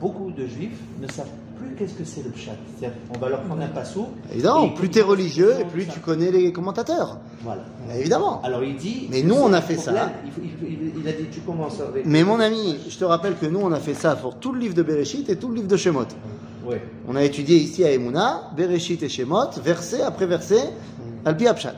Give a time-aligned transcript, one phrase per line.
[0.00, 1.26] beaucoup de juifs ne savent
[1.58, 2.52] plus qu'est-ce que c'est le pshat.
[3.14, 4.06] On va leur prendre un passou.
[4.32, 7.16] Évidemment, plus tu es religieux et plus tu connais les commentateurs.
[7.42, 7.62] Voilà.
[7.98, 8.42] Évidemment.
[8.42, 9.08] Alors il dit.
[9.10, 10.10] Mais nous, on a fait ça.
[10.24, 12.04] Il, faut- il- il- il a dit tu commences avec.
[12.04, 14.60] Mais mon ami, je te rappelle que nous, on a fait ça pour tout le
[14.60, 16.04] livre de Bereshit et tout le livre de Shemot.
[16.66, 16.76] Oui.
[17.08, 20.70] On a étudié ici à Emouna, Bereshit et Shemot, verset après verset,
[21.24, 21.74] Alpi Apshat.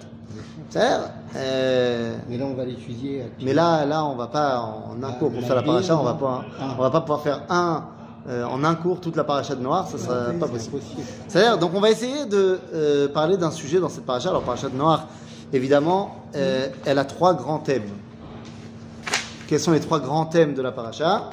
[0.71, 3.23] C'est-à-dire, euh, Mais là, on va l'étudier.
[3.43, 6.03] mais là, là, on va pas en un Ah, cours pour faire la paracha, on
[6.05, 6.75] va pas, Ah.
[6.79, 7.85] on va pas pouvoir faire un
[8.29, 10.79] euh, en un cours toute la paracha de Noir, ça sera pas possible.
[11.29, 14.29] C'est-à-dire, donc on va essayer de euh, parler d'un sujet dans cette paracha.
[14.29, 15.07] Alors, paracha de Noir,
[15.53, 17.89] évidemment, euh, elle a trois grands thèmes.
[19.47, 21.31] Quels sont les trois grands thèmes de la paracha?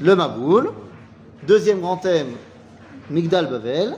[0.00, 0.70] Le Maboul.
[1.46, 2.28] Deuxième grand thème,
[3.10, 3.96] Migdal Bavel,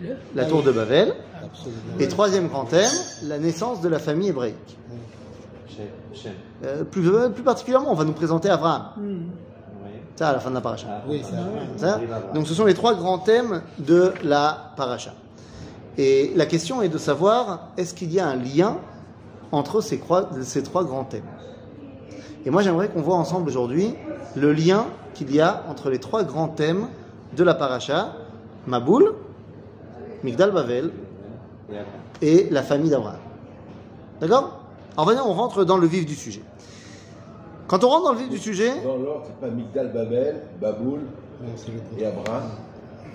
[0.00, 1.14] Le- la tour de Babel.
[1.42, 1.80] Absolument.
[1.98, 2.90] Et troisième grand thème,
[3.24, 4.76] la naissance de la famille hébraïque.
[6.64, 8.82] Euh, plus, plus particulièrement, on va nous présenter Abraham.
[9.00, 9.16] Oui.
[10.18, 10.88] Ça, à la fin de la paracha.
[10.90, 12.22] Ah, Oui, ça à Abraham.
[12.34, 15.14] Donc ce sont les trois grands thèmes de la paracha.
[15.96, 18.78] Et la question est de savoir, est-ce qu'il y a un lien
[19.52, 21.22] entre ces, trois grands thèmes?
[22.44, 23.94] Et moi j'aimerais qu'on voit ensemble aujourd'hui
[24.34, 26.88] le lien qu'il y a entre les trois grands thèmes
[27.36, 28.14] de la paracha,
[28.66, 29.14] Maboul,
[30.24, 30.90] Migdal Bavel
[32.22, 33.20] Et la famille d'Abraham.
[34.20, 34.62] D'accord?
[34.96, 36.42] Alors on rentre dans le vif du sujet.
[37.68, 41.00] Quand on rentre dans le vif du sujet, Dans l'ordre, c'est pas Migdal Babel, Baboul
[41.98, 42.44] et Abraham.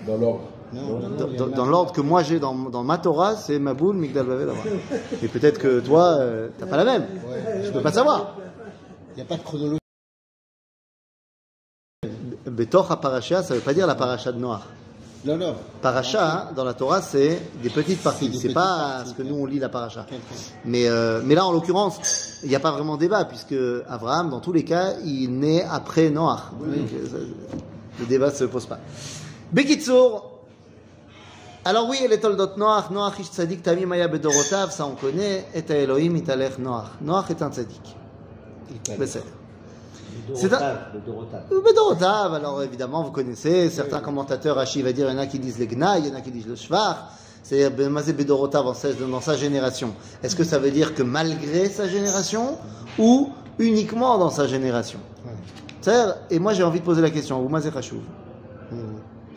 [0.06, 0.42] Dans l'ordre.
[0.72, 4.26] Non, non, non, Dans, l'ordre que moi j'ai dans, dans ma Torah, c'est Maboul, Migdal
[4.26, 4.78] Bavel, Abraham.
[5.22, 7.06] Et peut-être que toi, euh, t'as pas la même.
[7.64, 8.36] Je peux pas savoir.
[9.12, 9.78] Il n'y a pas de chronologie.
[12.46, 14.68] Betor HaParacha, ça veut pas dire la paracha de Noir.
[15.24, 15.54] Non, non.
[15.80, 18.30] Paracha, hein, dans la Torah, c'est des petites parties.
[18.38, 20.06] C'est pas parties, ce que nous on lit la paracha.
[20.66, 23.54] Mais, euh, mais là, en l'occurrence, il n'y a pas vraiment débat, puisque
[23.88, 26.40] Abraham, dans tous les cas, il naît après Noach.
[26.62, 27.26] Euh,
[28.00, 28.78] le débat ne se pose pas.
[29.50, 30.30] Bekitsour.
[31.64, 32.90] Alors oui, elle est toldot Noach.
[32.90, 35.46] Noach ish tzadik tamim haya bedorotav, ça on connaît.
[35.54, 37.00] Et Elohim italech Noach.
[37.00, 37.96] Noach est un tzadik.
[40.28, 41.42] Le C'est un- Dorotav.
[41.64, 45.38] Bedorotav, alors évidemment, vous connaissez, certains commentateurs, Rashi va dire, il y en a qui
[45.38, 47.10] disent les Gna, il y en a qui disent le Shvar,
[47.42, 49.94] c'est-à-dire Mazé Bedorotav en sa- dans sa génération.
[50.22, 52.56] Est-ce que ça veut dire que malgré sa génération
[52.98, 54.98] ou uniquement dans sa génération?
[55.80, 58.78] C'est-à-dire, et moi j'ai envie de poser la question, vous Mazé Mhm.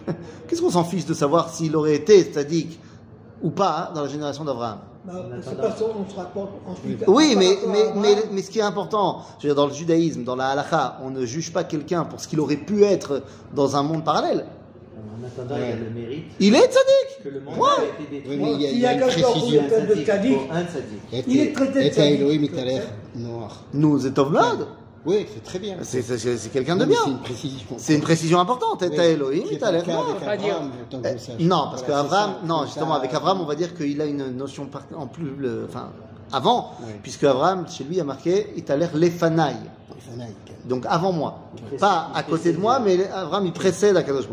[0.47, 2.79] qu'est-ce qu'on s'en fiche de savoir s'il aurait été sadique
[3.41, 4.79] ou pas dans la génération d'Abraham?
[5.07, 7.01] Bah, c'est pas ça, on se rapporte ensuite.
[7.07, 10.25] Oui, mais, mais, mais, mais ce qui est important, je veux dire, dans le judaïsme,
[10.25, 13.23] dans la halakha, on ne juge pas quelqu'un pour ce qu'il aurait pu être
[13.55, 14.45] dans un monde parallèle.
[14.97, 17.69] En attendant, il y a le mérite Il est tzaddik que le monde Point.
[17.79, 18.37] a été détruit.
[18.37, 19.41] Oui, mais il y a, il y a une précision.
[21.25, 22.17] Il est traité
[23.15, 23.63] de noir.
[23.73, 24.67] Nous, c'est Tovlad.
[25.07, 25.77] Oui, c'est très bien.
[25.81, 26.97] C'est quelqu'un de bien.
[27.03, 27.65] C'est une précision.
[27.77, 28.83] C'est une précision importante.
[28.83, 31.39] Oui, t'as Elohim, t'as avec Abraham, je sache.
[31.39, 32.39] Non, parce Voilà, ça.
[32.43, 32.99] non, justement, ça.
[32.99, 35.91] avec Avram, on va dire qu'il a une notion par- en plus, le- enfin,
[36.33, 36.91] avant, Oui.
[37.01, 39.55] puisque Avram, chez lui, a marqué, il t'a l'air l'Efanaï.
[40.65, 41.39] Donc avant moi.
[41.79, 44.25] Pas à côté de moi, mais Avram, il précède à Kadosh.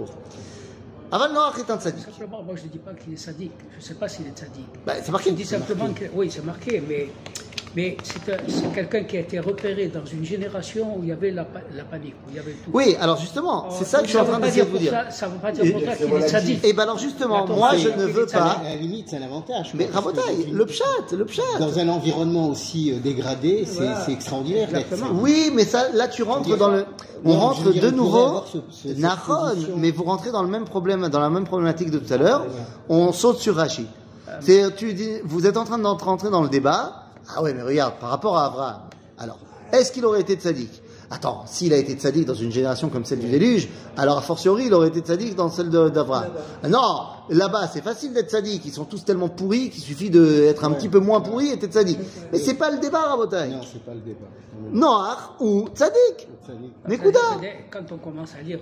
[1.13, 2.05] Aval Noach est un tzaddik.
[2.05, 3.53] Simplement, moi je ne dis pas qu'il est sadique.
[3.73, 4.67] Je ne sais pas s'il est sadique.
[4.85, 5.31] Bah, c'est Je marqué.
[5.31, 7.09] dis simplement que, oui, c'est marqué, mais,
[7.77, 11.13] mais c'est un- c'est quelqu'un qui a été repéré dans une génération où il y
[11.13, 12.71] avait la, pa- la panique, où il y avait tout.
[12.73, 14.91] Oui, alors justement, c'est ça que je suis en train d'essayer de dire vous dire.
[14.93, 16.65] Ça, ça ne veut pas dire pour ça qu'il est sadique.
[16.65, 18.39] Et ben alors justement, moi je ne veux pas.
[18.61, 19.73] À la limite, c'est un avantage.
[19.75, 19.89] Mais
[20.49, 20.85] une- le pshat,
[21.17, 21.43] le pshat.
[21.59, 24.69] Dans un environnement aussi euh, dégradé, c'est extraordinaire.
[25.15, 26.85] Oui, mais ça, là tu rentres dans le.
[27.27, 28.43] On rentre de nouveau.
[29.57, 29.75] position.
[29.79, 32.47] mais vous rentrez dans le même problème, dans la même problématique de tout à l'heure.
[32.89, 33.87] On saute sur Rashi.
[34.41, 37.04] C'est, tu dis, vous êtes en train d'entrer rentrer dans le débat.
[37.29, 38.81] Ah ouais, mais regarde, par rapport à Abraham.
[39.19, 39.39] Alors,
[39.73, 40.83] est-ce qu'il aurait été tzaddik?
[41.11, 44.65] Attends, s'il a été tzaddik dans une génération comme celle du déluge, alors a fortiori,
[44.67, 46.31] il aurait été tzaddik dans celle de- d'Abraham.
[46.69, 48.65] Non, là-bas, c'est facile d'être tzaddik.
[48.65, 51.67] Ils sont tous tellement pourris qu'il suffit d'être un petit peu moins pourri et t'es
[51.69, 51.99] tzaddik.
[52.33, 53.49] Mais c'est pas le débat, Rabotai.
[53.49, 54.27] Non, c'est pas le débat.
[54.73, 56.29] Noach ou tzaddik?
[57.03, 57.21] Kouda,
[57.71, 58.59] Quand on commence à lire,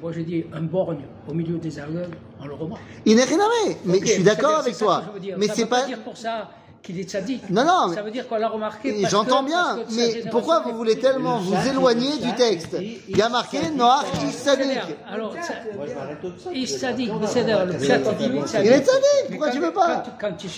[0.00, 2.82] moi je dis un borgne au milieu des aveugles, on le remarque.
[3.06, 3.48] il n'est rien à
[3.84, 5.00] mais, je suis d'accord avec toi.
[5.00, 5.36] que je veux dire.
[5.38, 5.86] Mais c'est pas.
[5.86, 6.48] dire pour ça
[6.82, 7.48] qu'il est tzaddik.
[7.50, 7.94] Non, non.
[7.94, 9.04] Ça veut dire qu'on l'a remarqué.
[9.08, 12.76] J'entends bien, mais pourquoi vous voulez tellement vous éloigner du texte
[13.08, 14.78] Il y a marqué Noach is tzaddik.
[15.08, 20.48] Alors, tzaddik, c'est Il est tzaddik, pourquoi tu veux pas quand tu,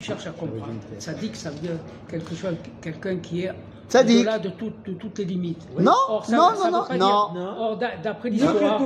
[0.00, 1.78] cherches à comprendre, tzaddik, ça veut dire
[2.08, 3.52] quelque chose, quelqu'un qui est
[3.94, 5.62] Au-delà de, toutes les limites.
[5.76, 5.82] Oui.
[5.82, 7.32] Non, non, ça non, non, non.
[7.32, 8.80] Dire, Or, d'après l'histoire,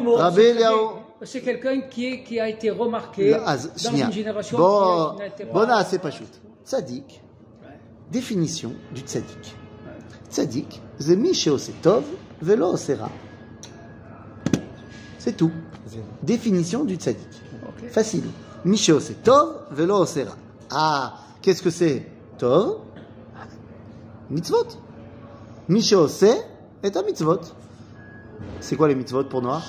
[1.22, 4.58] c'est quelqu'un qui, qui a été remarqué dans une génération.
[4.58, 5.16] Bon,
[5.52, 6.40] bon, c'est pas chute.
[6.68, 7.22] Tzadik,
[8.12, 9.56] définition du tzaddik.
[10.28, 10.68] Tzaddik, tzadik.
[10.68, 11.32] Tzadik, zemi
[11.80, 12.04] tov,
[12.42, 13.08] velo osera.
[15.18, 15.50] C'est tout.
[16.22, 17.26] Définition du tzadik.
[17.70, 17.88] Okay.
[17.88, 18.24] Facile.
[18.66, 20.36] Micheo c'est tov, velo osera.
[20.70, 22.06] Ah, qu'est-ce que c'est
[22.36, 22.80] Tov,
[24.28, 24.66] mitzvot.
[25.70, 26.36] Micheo c'est
[26.82, 27.40] est un mitzvot.
[28.60, 29.62] C'est quoi les mitzvot pour Noah?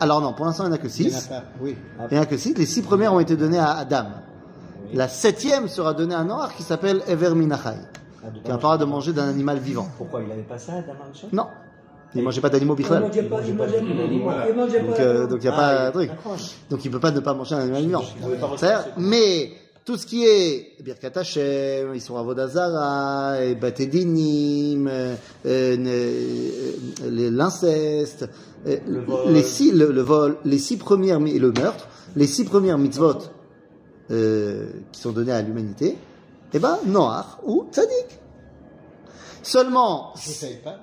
[0.00, 1.28] Alors non, pour l'instant il n'y en a que 6.
[1.62, 1.76] Il
[2.10, 2.54] n'y en a que 6.
[2.54, 4.06] Les 6 premières ont été données à Adam.
[4.96, 7.76] La septième sera donnée à Noir qui s'appelle Ever Minachai,
[8.42, 9.86] qui a le droit de manger d'un animal vivant.
[9.98, 10.94] Pourquoi il n'avait pas ça, Adam
[11.32, 11.46] Non,
[12.14, 13.02] il ne mangeait pas d'animaux Il bichlal.
[13.14, 15.02] il mangeait Donc, pas.
[15.02, 16.10] euh, donc il n'y a pas Ah, de truc.
[16.70, 18.04] Donc il peut pas ne pas manger un animal vivant.
[18.96, 19.50] Mais
[19.84, 25.16] tout ce qui est Birkat Hashem, ils sont Avodazara, euh, euh,
[25.46, 26.66] euh,
[27.30, 28.28] l'inceste,
[28.66, 29.18] euh, Le vol.
[29.32, 33.18] les six, le, le vol, les six premières et le meurtre, les six premières mitzvot
[34.10, 35.96] euh, qui sont données à l'humanité,
[36.52, 38.20] eh ben Noach ou Tzadik.
[39.42, 40.76] Seulement, Je ne savais pas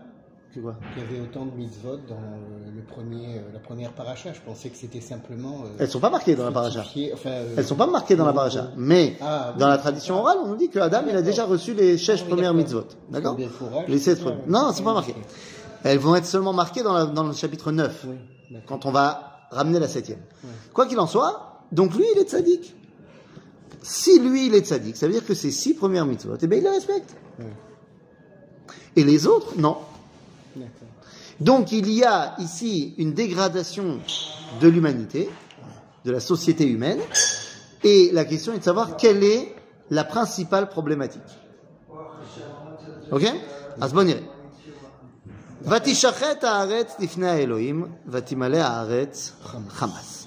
[0.54, 4.32] qu'il y avait autant de mitzvot dans euh, le premier, euh, la première paracha.
[4.34, 5.64] Je pensais que c'était simplement.
[5.66, 6.82] euh, elles sont pas marquées dans la paracha.
[7.14, 8.70] Enfin, euh, Elles sont pas marquées dans la paracha.
[8.78, 9.60] Mais Ah, oui.
[9.60, 12.22] dans la tradition orale, on nous dit que Adam, il a déjà reçu les 16
[12.26, 12.86] Ah premières mitzvot.
[13.10, 13.36] D'accord?
[13.88, 14.48] Les 16 c'est premières.
[14.48, 15.16] Non, c'est pas marqué.
[15.84, 18.16] Elles vont être seulement marquées dans, la- dans le chapitre 9, Oui,
[18.52, 18.68] d'accord.
[18.80, 20.20] quand on va ramener la septième.
[20.74, 22.76] Quoi qu'il en soit, donc lui, il est tzaddik
[23.83, 26.59] Si lui, il est tzaddik, ça veut dire que ces six premières mitzvot, eh bien,
[26.59, 27.15] il les respecte.
[27.39, 27.47] Oui.
[28.97, 29.79] Et les autres, non.
[30.57, 30.89] D'accord.
[31.41, 34.01] Donc il y a ici une dégradation
[34.61, 35.31] de l'humanité,
[36.05, 36.99] de la société humaine,
[37.85, 39.55] et la question est de savoir quelle est
[39.91, 41.23] la principale problématique.
[43.11, 43.25] Ok
[43.81, 44.23] אז בוא נראה.
[45.63, 49.33] ותשחט הארץ לפני האלוהים, ותמלא הארץ
[49.69, 50.27] חמאס.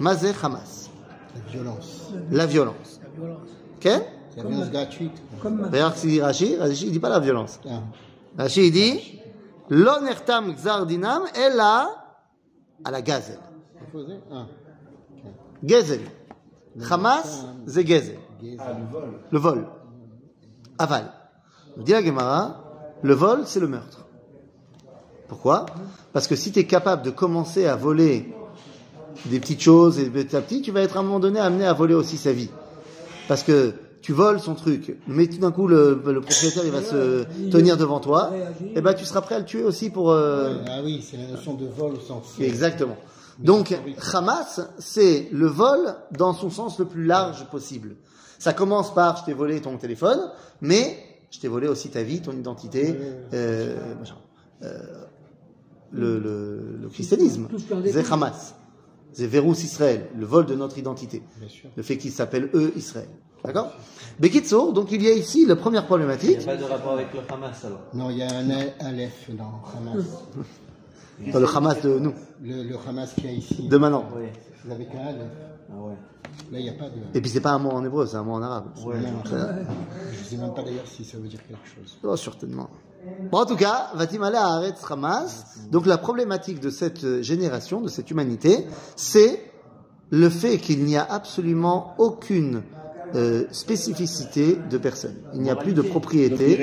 [0.00, 0.79] מה זה חמאס?
[1.35, 2.11] La violence.
[2.31, 2.99] La violence.
[3.03, 3.49] La violence.
[4.37, 5.21] La violence gratuite.
[6.03, 6.57] Dit Rashi.
[6.57, 7.59] Rashi, il dit pas la violence.
[7.65, 7.81] Ah.
[8.37, 9.19] Rashi, il dit
[9.69, 11.89] L'onertam gzardinam est là
[12.83, 13.39] à la gazelle.
[14.31, 14.47] Ah.
[15.63, 16.07] Gazelle.
[16.89, 17.55] Hamas, hein.
[17.67, 18.19] c'est gazelle.
[18.59, 18.73] Ah,
[19.29, 19.67] le vol.
[20.77, 21.11] Aval.
[21.77, 22.63] Dit la Gemara,
[23.01, 24.05] le vol, c'est le meurtre.
[25.27, 25.65] Pourquoi?
[26.11, 28.33] Parce que si tu es capable de commencer à voler
[29.25, 31.65] des petites choses et petit à petit, tu vas être à un moment donné amené
[31.65, 32.49] à voler aussi sa vie.
[33.27, 36.81] Parce que tu voles son truc, mais tout d'un coup le, le propriétaire il va
[36.81, 38.31] se tenir devant toi,
[38.75, 40.11] et ben tu seras prêt à le tuer aussi pour.
[40.11, 42.33] euh, Ah oui, c'est la notion de vol au sens.
[42.39, 42.97] Exactement.
[43.39, 43.75] Donc,
[44.13, 47.95] Hamas, c'est le vol dans son sens le plus large possible.
[48.37, 50.19] Ça commence par je t'ai volé ton téléphone,
[50.61, 50.97] mais
[51.31, 52.95] je t'ai volé aussi ta vie, ton identité,
[53.33, 53.75] euh.
[54.63, 54.77] Euh,
[55.91, 57.47] le, le, le christianisme.
[57.91, 58.11] C'est.
[58.11, 58.55] Hamas.
[59.13, 61.21] C'est Verus Israël, le vol de notre identité.
[61.39, 61.69] Bien sûr.
[61.75, 63.09] Le fait qu'ils s'appellent eux Israël.
[63.43, 63.71] D'accord?
[64.19, 66.37] Bekitso, donc il y a ici la première Il problématique.
[66.37, 67.81] n'y a pas de rapport avec le Hamas alors.
[67.93, 68.49] Non, il y a un
[68.85, 70.05] Aleph dans Hamas.
[71.33, 73.67] Dans le Hamas de nous, Le, le Hamas qu'il y a ici.
[73.67, 74.05] de maintenant.
[74.15, 74.23] Oui.
[74.65, 75.27] Vous avez qu'un Aleph.
[75.71, 75.93] Ah ouais.
[76.51, 76.95] Là, il n'y a pas de.
[77.13, 78.65] Et puis c'est pas un mot en hébreu, c'est un mot en arabe.
[78.85, 78.99] Ouais.
[78.99, 81.97] Non, je ne sais même pas d'ailleurs si ça veut dire quelque chose.
[82.03, 82.69] Oh, certainement.
[83.31, 85.45] Bon, en tout cas, Vatimale Haaretz Hamas?
[85.71, 88.65] Donc, la problématique de cette euh, génération, de cette humanité,
[88.95, 89.41] c'est
[90.09, 92.63] le fait qu'il n'y a absolument aucune
[93.15, 95.15] euh, spécificité de personne.
[95.33, 96.57] Il n'y a plus de propriété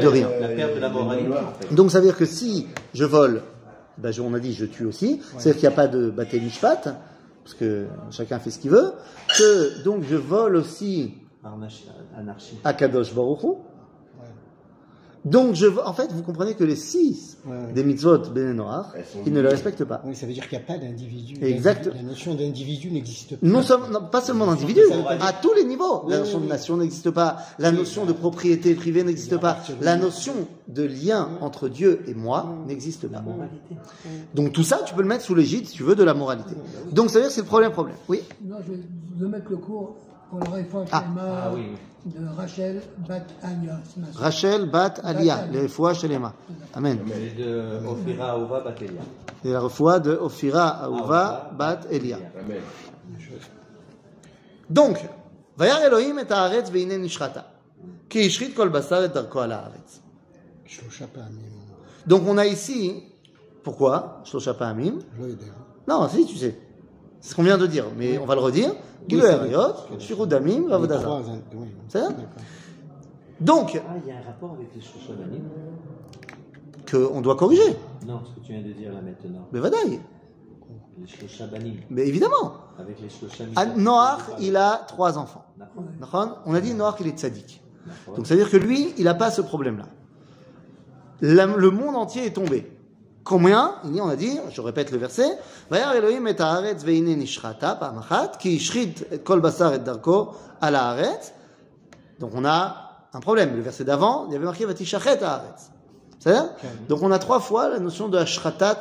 [0.00, 0.28] de rien.
[0.28, 1.74] fait.
[1.74, 3.42] Donc, ça veut dire que si je vole,
[3.98, 6.40] ben, je- on a dit je tue aussi, c'est-à-dire qu'il n'y a pas de bâté
[6.40, 6.82] mishpat,
[7.44, 8.92] parce que chacun fait ce qu'il veut,
[9.38, 11.14] que donc je vole aussi
[12.64, 13.48] à Kadosh Baruch Hu.
[15.24, 17.72] Donc, je, en fait, vous comprenez que les six Ouais, ouais.
[17.72, 20.00] des mitzvot Ben sont ils ne le respectent pas.
[20.04, 21.34] Oui, ça veut dire qu'il n'y a pas d'individu.
[21.44, 21.90] Exact.
[21.92, 23.44] La notion d'individu n'existe pas.
[23.46, 24.80] Non, seulement- non, pas seulement d'individu,
[25.20, 26.08] à tous les niveaux.
[26.08, 26.52] La notion oui, de oui.
[26.52, 30.34] nation n'existe pas, la notion de propriété privée n'existe pas, la notion
[30.68, 33.20] de lien entre Dieu et moi n'existe pas.
[33.20, 33.74] Moralité.
[34.34, 36.54] Donc tout ça, tu peux le mettre sous l'égide, si tu veux, de la moralité.
[36.92, 37.96] Donc ça veut dire que c'est le problème problème.
[38.08, 38.78] Oui Non, je vais
[39.18, 39.96] vous mettre le cours
[40.30, 41.04] pour le réforme Ah.
[41.18, 41.62] Ah oui,
[42.05, 43.79] de Rachel Bat Anya.
[43.83, 44.19] ce matin.
[44.19, 46.33] Rachel bat Aliyah, les refoua shelema.
[46.73, 46.99] Amen.
[47.15, 49.01] Et de Ophira Aouva Batelia.
[49.43, 52.17] Et la refoua de Ophira Aouva bat Elia.
[52.39, 52.61] Amen.
[54.69, 54.97] Donc,
[55.57, 57.41] וירא אלוהים את הארץ והנה נשחטה.
[58.09, 59.99] כי השחית כל בשר את דרכו על הארץ.
[60.65, 61.57] שלושה פעמים.
[62.07, 63.03] Donc on a ici,
[63.63, 65.51] pourquoi שלושה פעמים לא יודע.
[65.89, 66.55] Non, si tu sais.
[67.22, 68.74] C'est ce qu'on vient de dire, mais on va le redire.
[73.40, 73.80] Donc.
[73.80, 74.82] Ah, il y a un rapport avec les
[76.90, 77.76] Qu'on doit corriger.
[78.06, 79.46] Non, ce que tu viens de dire là maintenant.
[79.52, 80.00] Mais Vadaï.
[80.98, 81.06] Les
[81.90, 82.54] Mais évidemment.
[82.76, 82.96] Avec
[83.56, 85.44] ah, il a trois enfants.
[86.44, 87.62] On a dit Noach, il est tzaddik.
[88.16, 89.86] Donc ça veut dire que lui, il n'a pas ce problème-là.
[91.20, 92.71] Le monde entier est tombé.
[93.24, 95.38] Combien Il dit, on a dit, je répète le verset,
[95.70, 100.70] Vayar Elohim et haaretz veine nishrata pa'amachat, ki ishrit et kol basar et darko à
[100.70, 101.32] la haaretz.
[102.18, 103.54] Donc on a un problème.
[103.54, 105.70] Le verset d'avant, il y avait marqué Vatishachet haaretz.
[106.18, 106.50] C'est-à-dire
[106.88, 108.80] Donc on a trois fois la notion de ashratat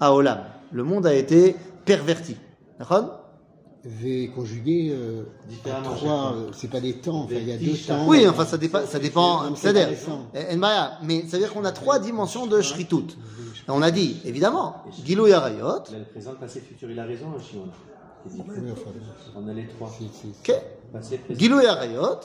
[0.00, 0.40] haolam.
[0.72, 2.36] Le monde a été perverti.
[2.78, 3.27] D'accord?
[3.84, 5.24] V conjugué euh,
[5.84, 8.06] trois, euh, c'est pas des temps, enfin, il y a deux temps.
[8.08, 9.54] Oui, enfin ça dépend, ça dépend.
[9.54, 9.88] C'est-à-dire,
[11.02, 13.16] mais ça veut dire qu'on a trois dimensions de shritut.
[13.68, 17.04] On a dit, évidemment, Gilou Yarayot, Là, le présent, le passé, le futur, il a
[17.04, 17.68] raison, hein, Shimon.
[19.36, 19.88] On a les trois.
[19.88, 20.54] ok.
[21.30, 22.20] Gilou Yarayot,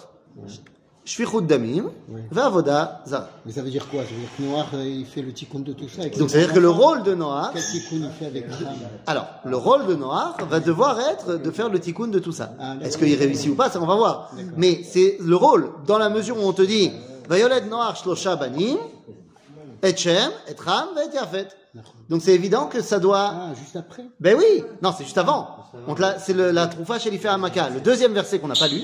[1.06, 1.92] Shvichut Damim,
[2.32, 3.30] Ve'avoda Zara.
[3.46, 4.04] Mais ça veut dire quoi?
[4.04, 6.04] Ça veut dire que Noir, euh, il fait le tikkun de tout ça.
[6.04, 8.46] Donc les ça veut dire que le rôle de Noah, Quel tikkun il fait avec
[9.06, 12.54] alors, le rôle de Noah va devoir être de faire le tikkun de tout ça.
[12.60, 12.76] Ah.
[12.82, 14.32] Est-ce qu'il réussit ou pas, ça on va voir.
[14.56, 16.92] Mais c'est le rôle, dans la mesure où on te dit,
[17.28, 18.78] Vayolet Noach Shlosha Banim,
[19.82, 21.50] et Shem, et Ram, et Yafet.
[22.10, 24.06] Donc c'est évident que ça doit Ah, juste après?
[24.20, 25.50] Ben oui, non, c'est juste avant.
[25.88, 28.84] Donc là, c'est la troufa chez l'Ifer Hamaka, le deuxième verset qu'on n'a pas lu.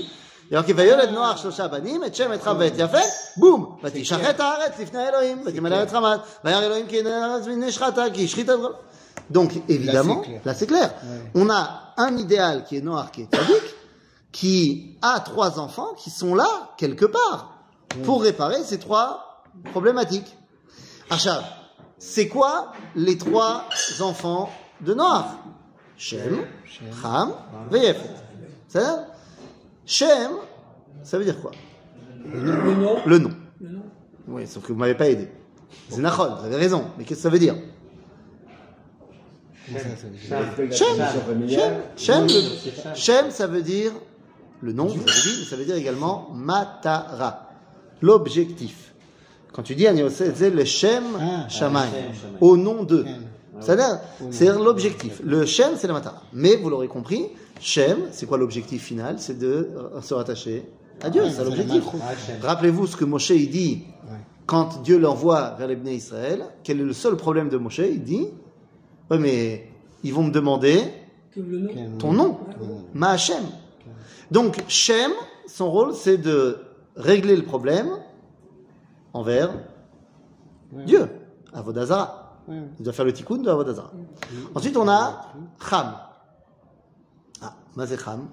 [9.29, 10.91] Donc, évidemment, là c'est clair.
[11.35, 13.75] On a un idéal qui est Noach, qui est Tzadik,
[14.31, 17.53] qui a trois enfants qui sont là, quelque part,
[18.03, 20.35] pour réparer ces trois problématiques.
[21.11, 21.43] Achav,
[21.99, 23.65] c'est quoi les trois
[23.99, 24.49] enfants
[24.81, 25.25] de Noach
[25.97, 26.45] Shem,
[27.03, 27.33] Ham,
[27.69, 28.09] Veyefet.
[28.67, 29.03] C'est-à-dire,
[29.89, 30.31] Shem,
[31.01, 31.49] ça veut dire quoi
[32.31, 32.97] Le nom.
[33.07, 33.31] Le nom.
[33.59, 33.81] Le nom.
[34.27, 35.27] Oui, sauf que vous m'avez pas aidé.
[35.89, 36.85] C'est Nachon, vous avez raison.
[36.97, 37.55] Mais qu'est-ce que ça veut dire
[39.65, 39.85] Comment ça,
[40.29, 41.59] ça veut dire
[41.97, 42.27] Shem.
[42.27, 42.95] Shem, c'est le- Shem.
[42.95, 43.91] Shem, ça veut dire
[44.61, 47.49] le nom, vous avez dit, mais ça veut dire également Matara,
[48.01, 48.93] l'objectif.
[49.53, 52.37] Quand tu dis c'est le Shem Ah, Shamaim, Shem Shamaim.
[52.41, 53.05] au nom de.
[53.59, 53.65] Shem.
[53.65, 53.99] C'est-à-dire,
[54.31, 55.21] c'est l'objectif.
[55.23, 56.21] Le Shem, c'est la Matara.
[56.33, 57.27] Mais vous l'aurez compris,
[57.59, 59.15] Shem, c'est quoi l'objectif final?
[59.19, 60.65] C'est de euh, se rattacher
[61.01, 61.83] à Dieu, c'est l'objectif.
[62.01, 62.47] Ah.
[62.47, 63.83] Rappelez-vous ce que Moshe il dit
[64.45, 66.43] quand Dieu l'envoie vers les Bnei Israël.
[66.63, 67.79] Quel est le seul problème de Moshe?
[67.79, 68.27] Il dit
[69.09, 69.69] Ouais, mais
[70.03, 70.81] ils vont me demander
[71.99, 72.39] ton nom,
[72.93, 73.43] Ma Hashem.
[74.31, 75.11] Donc, Shem,
[75.47, 76.57] son rôle, c'est de
[76.95, 77.89] régler le problème
[79.13, 79.53] envers.
[80.85, 81.07] Dieu,
[81.53, 82.18] Avodazara.
[82.48, 82.62] Ouais, ouais.
[82.78, 83.90] Il doit faire le tikkun de Avodazara.
[84.54, 85.22] Ensuite, on a
[85.68, 85.94] Cham.
[87.42, 88.28] Ah, Mazé Cham.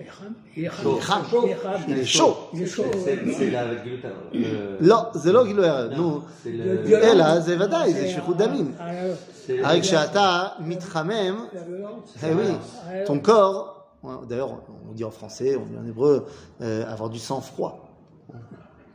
[0.00, 1.22] Et Ram, et Ram, Il est Cham.
[1.48, 2.36] et Ram, Il est chaud.
[2.54, 2.84] il est chaud.
[3.04, 6.86] C'est c'est la avec Glut, euh, לא, זה לא גילוי עריות, non, נו, c'est le-
[6.86, 7.04] violence.
[7.04, 8.74] אלא זה ודאי, זה שפיכות דמים.
[8.78, 11.10] Alors, c'est le- הרי כשאתה מתחמם,
[11.52, 12.22] La violence.
[12.22, 13.88] eh oui, ton corps,
[14.28, 14.50] d'ailleurs
[14.88, 16.26] on dit en français, on dit en hébreu,
[16.60, 17.84] euh, avoir du sang froid.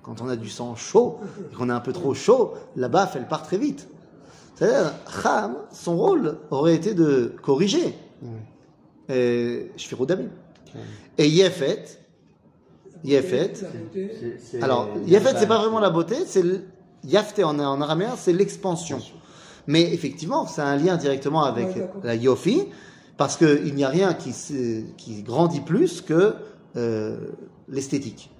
[0.03, 1.19] Quand on a du sang chaud,
[1.51, 3.89] et qu'on est un peu trop chaud, la baffe elle part très vite.
[4.58, 7.94] C'est-à-dire, Cham, son rôle aurait été de corriger.
[9.08, 10.30] Et Shfirou Damim.
[11.16, 11.84] Et Yefet,
[13.04, 13.52] Yefet,
[14.60, 16.42] Alors, Yafet, c'est pas vraiment la beauté, c'est
[17.04, 18.98] Yafte en, en araméen, c'est l'expansion.
[19.68, 22.64] Mais effectivement, c'est un lien directement avec Ouais, la Yofi,
[23.16, 26.34] parce qu'il n'y a rien qui, grandit plus que
[26.76, 27.16] euh,
[27.68, 28.30] l'esthétique.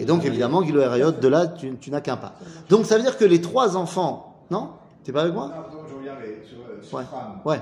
[0.00, 2.34] Et donc, évidemment, Guilo Herayot, de là, tu, tu n'as qu'un pas.
[2.68, 4.70] Donc, ça veut dire que les trois enfants, non?
[5.04, 5.48] T'es pas avec moi?
[5.48, 7.04] Non, je reviens mais sur, euh, sur Ouais.
[7.04, 7.40] Fram.
[7.44, 7.60] Ouais.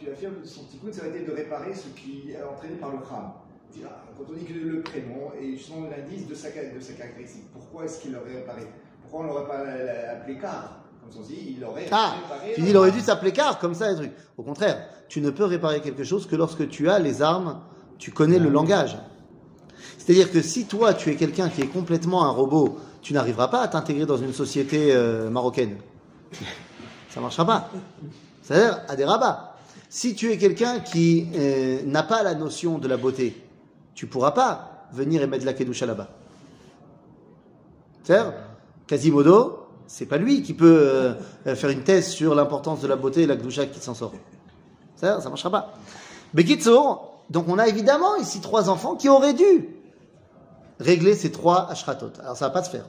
[0.00, 2.90] Tu, affirmes que son tikkun, ça va être de réparer ce qui est entraîné par
[2.90, 3.32] le Kham.
[3.70, 7.44] C'est-à-dire, Quand on dit que le prénom est justement l'indice de sa, de sa caractéristique,
[7.52, 8.62] pourquoi est-ce qu'il l'aurait réparé?
[9.02, 10.80] Pourquoi on ne l'aurait pas euh, appelé car?
[11.02, 12.52] Comme on dit, il aurait Ah, réparé.
[12.54, 14.12] tu dis, il aurait dû s'appeler car, comme ça, les trucs.
[14.38, 17.60] Au contraire, tu ne peux réparer quelque chose que lorsque tu as les armes,
[17.98, 18.96] tu connais le langage.
[19.98, 23.60] C'est-à-dire que si toi, tu es quelqu'un qui est complètement un robot, tu n'arriveras pas
[23.60, 25.76] à t'intégrer dans une société euh, marocaine.
[27.10, 27.70] Ça marchera pas.
[28.42, 29.56] C'est-à-dire à des rabats.
[29.90, 33.42] Si tu es quelqu'un qui euh, n'a pas la notion de la beauté,
[33.94, 36.08] tu pourras pas venir et mettre la kedusha là-bas.
[38.04, 38.32] C'est-à-dire,
[38.86, 43.22] Quasimodo, c'est pas lui qui peut euh, faire une thèse sur l'importance de la beauté
[43.22, 44.12] et la kedusha qui s'en sort.
[44.96, 45.74] C'est-à-dire, ça marchera pas.
[46.34, 49.77] Bekitsour, donc on a évidemment ici trois enfants qui auraient dû
[50.78, 52.12] régler ces trois ashratot.
[52.20, 52.84] Alors ça va pas se faire.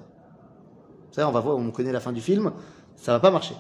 [1.11, 2.51] Ça, on va voir, on connaît la fin du film,
[2.95, 3.55] ça va pas marcher.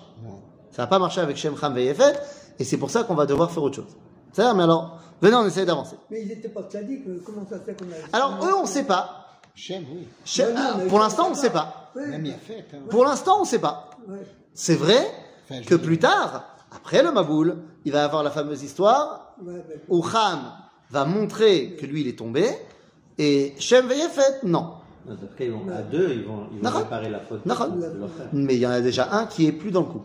[0.71, 2.13] Ça va pas marcher avec Shem Ham Veyefet,
[2.59, 3.97] et c'est pour ça qu'on va devoir faire autre chose.
[4.31, 5.95] C'est mais alors, venez, on essaie d'avancer.
[6.11, 8.15] Mais ils n'étaient pas sadiques, euh, comment ça se fait qu'on a.
[8.15, 9.25] Alors, eux, on sait pas.
[9.55, 10.07] Shem, oui.
[10.23, 11.35] Shem- Non, non, mais pour l'instant, on pas.
[11.35, 11.91] sait pas.
[11.95, 12.31] Oui.
[12.31, 12.77] Hein.
[12.89, 13.89] Pour l'instant, on sait pas.
[14.53, 15.07] C'est vrai
[15.49, 19.35] Enfin, que plus tard, après le Maboul, il va y avoir la fameuse histoire
[19.89, 20.51] où Ham
[20.91, 22.47] va montrer que lui, il est tombé,
[23.19, 24.71] et Shem Veyefet, non.
[25.11, 27.69] Après, ils vont, à deux, ils vont, ils vont réparer la faute D'accord.
[27.69, 28.27] de leur frère.
[28.31, 30.01] Mais il y en a déjà un qui est plus dans le coup.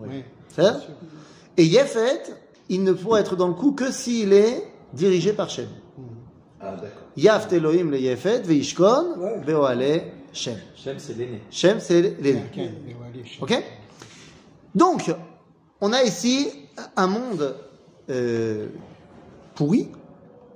[0.00, 0.22] Oui.
[0.50, 0.80] C'est ça
[1.56, 2.22] Et Yefet,
[2.68, 5.68] il ne pourra être dans le coup que s'il est dirigé par Shem.
[6.60, 6.88] Ah, d'accord.
[7.16, 9.40] Yaft Elohim le Yefet, Veishkon.
[9.46, 10.02] Beoale
[10.34, 10.58] Shem.
[10.74, 11.40] Shem, c'est l'aîné.
[11.50, 12.42] Shem, c'est l'aîné.
[13.40, 13.64] Ok
[14.74, 15.14] Donc,
[15.80, 16.48] on a ici
[16.96, 17.56] un monde
[18.10, 18.68] euh,
[19.54, 19.88] pourri,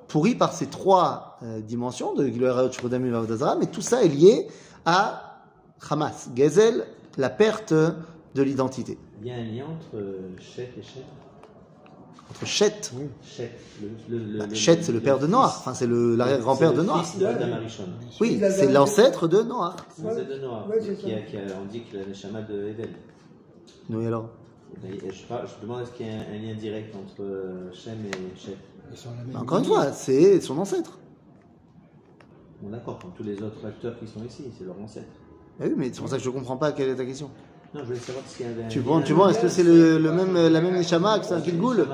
[0.08, 2.25] pourri par ces trois euh, dimensions de
[3.59, 4.47] mais tout ça est lié
[4.85, 5.40] à
[5.88, 6.85] Hamas, Gezel,
[7.16, 8.99] la perte de l'identité.
[9.23, 11.04] Il y a un lien entre euh, Chet et Chet.
[12.30, 12.73] Entre Chet,
[13.23, 13.50] Chet,
[14.09, 16.82] le, bah, le- Chet c'est le père de Noach, enfin c'est le- l'arrière-grand-père de C'est
[16.82, 17.04] le Noach.
[17.06, 17.85] fils d'Adam Arishon.
[18.20, 19.38] Oui, c'est l'ancêtre de.
[19.38, 20.40] C'est l'ancêtre de
[20.80, 22.90] c'est qui a, qui a, on dit qu'il a le Shama de Eden.
[23.90, 24.28] Oui, alors?
[24.85, 28.38] Je, je demande est-ce qu'il y a un, un lien direct entre euh, Shem et
[28.38, 28.56] Chet.
[29.32, 30.99] La Encore une fois, c'est son ancêtre.
[32.62, 35.07] Bon, d'accord, comme tous les autres acteurs qui sont ici, c'est leur ancêtre.
[35.61, 37.31] Ah Oui, mais c'est pour ça que je ne comprends pas quelle est ta question.
[37.75, 39.62] Non, je voulais savoir s'il y avait un Tu vois, tu vois est-ce que c'est
[39.62, 41.87] le, le même, la même Neshama que c'est un Kilgoul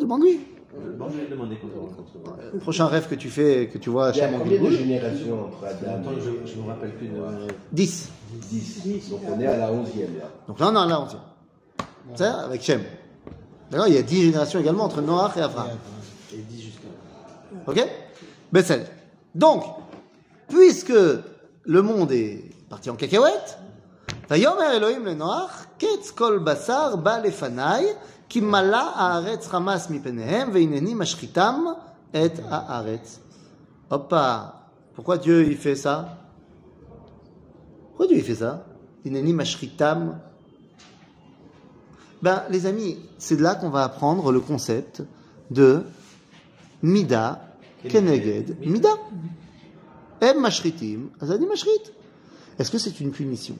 [0.00, 0.40] demande-lui.
[0.98, 2.36] Bon, je vais le demander quand on rencontrera.
[2.52, 4.60] Le prochain rêve que tu fais, que tu vois Il y a Hachem en combien
[4.62, 7.14] de générations entre Adam Attends, et je ne me rappelle plus de.
[7.72, 8.08] 10.
[8.50, 9.74] 10 Donc on est à la 11e
[10.18, 10.30] là.
[10.46, 11.20] Donc là, on en a là, on tient.
[12.14, 12.82] C'est ça, avec Shem.
[13.70, 15.70] D'accord Il y a 10 générations également entre Noach et Abraham.
[16.32, 16.88] Et 10 jusqu'à.
[17.66, 17.84] Ok?
[18.52, 18.86] Bessel.
[19.34, 19.64] Donc,
[20.48, 23.58] puisque le monde est parti en cacahuète,
[24.28, 27.96] Vayomer Elohim le Noach, Ketz kol basar ba lefanai,
[28.28, 31.74] ki mala haaretz hamas mipenehem, veineni mashchitam
[32.14, 33.18] et haaretz.
[33.90, 34.60] Hoppa
[34.94, 36.18] Pourquoi Dieu il fait ça?
[37.88, 38.66] Pourquoi Dieu il fait ça?
[39.04, 40.20] Ineni mashchitam.
[42.20, 45.02] Ben, les amis, c'est de là qu'on va apprendre le concept
[45.50, 45.84] de
[46.82, 47.40] Mida,
[47.88, 48.90] Keneged, Mida.
[50.20, 51.92] Em mashritim, azadi mashrit.
[52.58, 53.56] Est-ce que c'est une punition?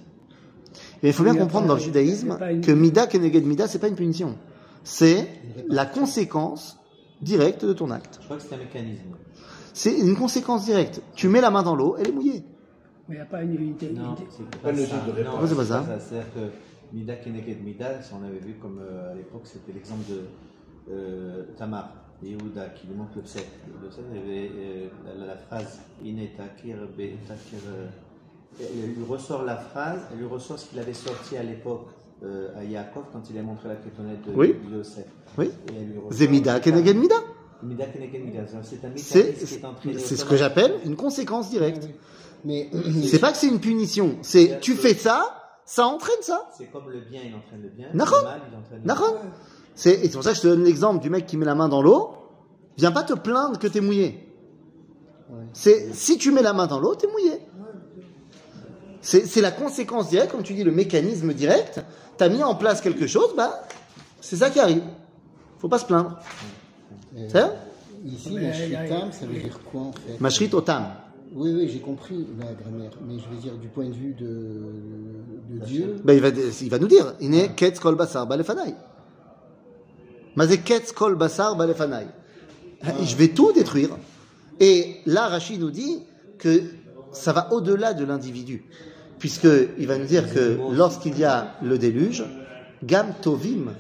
[1.03, 3.95] Et il faut bien comprendre dans le judaïsme que Mida, Keneged, Mida, c'est pas une
[3.95, 4.37] punition.
[4.85, 5.27] C'est
[5.69, 6.79] la conséquence
[7.23, 8.19] directe de ton acte.
[8.21, 9.17] Je crois que c'est un mécanisme.
[9.73, 11.01] C'est une conséquence directe.
[11.15, 12.45] Tu mets la main dans l'eau, elle est mouillée.
[13.09, 13.91] Mais il n'y a pas une unité.
[13.91, 15.49] Non, c'est Pas jeu de réponse.
[15.49, 19.15] C'est pas ça C'est-à-dire que Mida Keneged Mida, si on avait vu comme euh, à
[19.15, 20.23] l'époque, c'était l'exemple de
[20.93, 23.47] euh, Tamar, Yehuda, qui lui montre le psek.
[23.83, 27.59] Le psek, il y avait euh, la, la phrase Ine Takir Be Takir.
[27.69, 27.87] euh,
[28.61, 31.89] Elle lui ressort la phrase, elle lui ressort ce qu'il avait sorti à l'époque
[32.23, 34.55] euh, à Yaakov quand il a montré la kétonnette de, Oui.
[34.71, 35.07] Yosef.
[35.39, 35.51] Oui.
[35.99, 36.61] Ressort- C'est Mida.
[38.97, 41.89] C'est ce que j'appelle une conséquence directe.
[42.45, 42.71] Mais
[43.07, 44.17] C'est pas que c'est une punition.
[44.23, 46.49] C'est tu fais ça, ça entraîne ça.
[46.57, 47.89] C'est comme le bien, il entraîne le bien.
[47.93, 49.33] Le mal, il entraîne le mal.
[49.75, 51.55] C'est et c'est pour ça que je te donne l'exemple du mec qui met la
[51.55, 52.11] main dans l'eau.
[52.77, 54.27] Viens pas te plaindre que t'es mouillé.
[55.53, 57.41] C'est si tu mets la main dans l'eau, t'es mouillé.
[59.01, 61.81] C'est c'est la conséquence directe, comme tu dis, le mécanisme direct.
[62.17, 63.63] T'as mis en place quelque chose, bah
[64.21, 64.83] c'est ça qui arrive.
[65.59, 66.19] Faut pas se plaindre.
[67.17, 67.55] euh, C'est ça
[68.05, 70.21] ici, Mais, la il y a- shritam, ça veut dire quoi en fait?
[70.21, 70.85] Mashrit otam.
[71.35, 75.55] Oui, oui, j'ai compris la grammaire, mais je veux dire du point de vue de,
[75.55, 75.97] de Dieu.
[76.05, 78.75] Ben, il, va, il va nous dire, il est ketz kol basar balefanai.
[80.95, 81.57] Kol basar.
[83.03, 83.91] Je vais tout détruire.
[84.59, 86.03] Et là, Rachid nous dit
[86.39, 86.63] que
[87.13, 88.65] ça va au-delà de l'individu.
[89.19, 92.25] Puisqu'il va nous dire que lorsqu'il y a le déluge,
[92.83, 93.73] Gam Tovim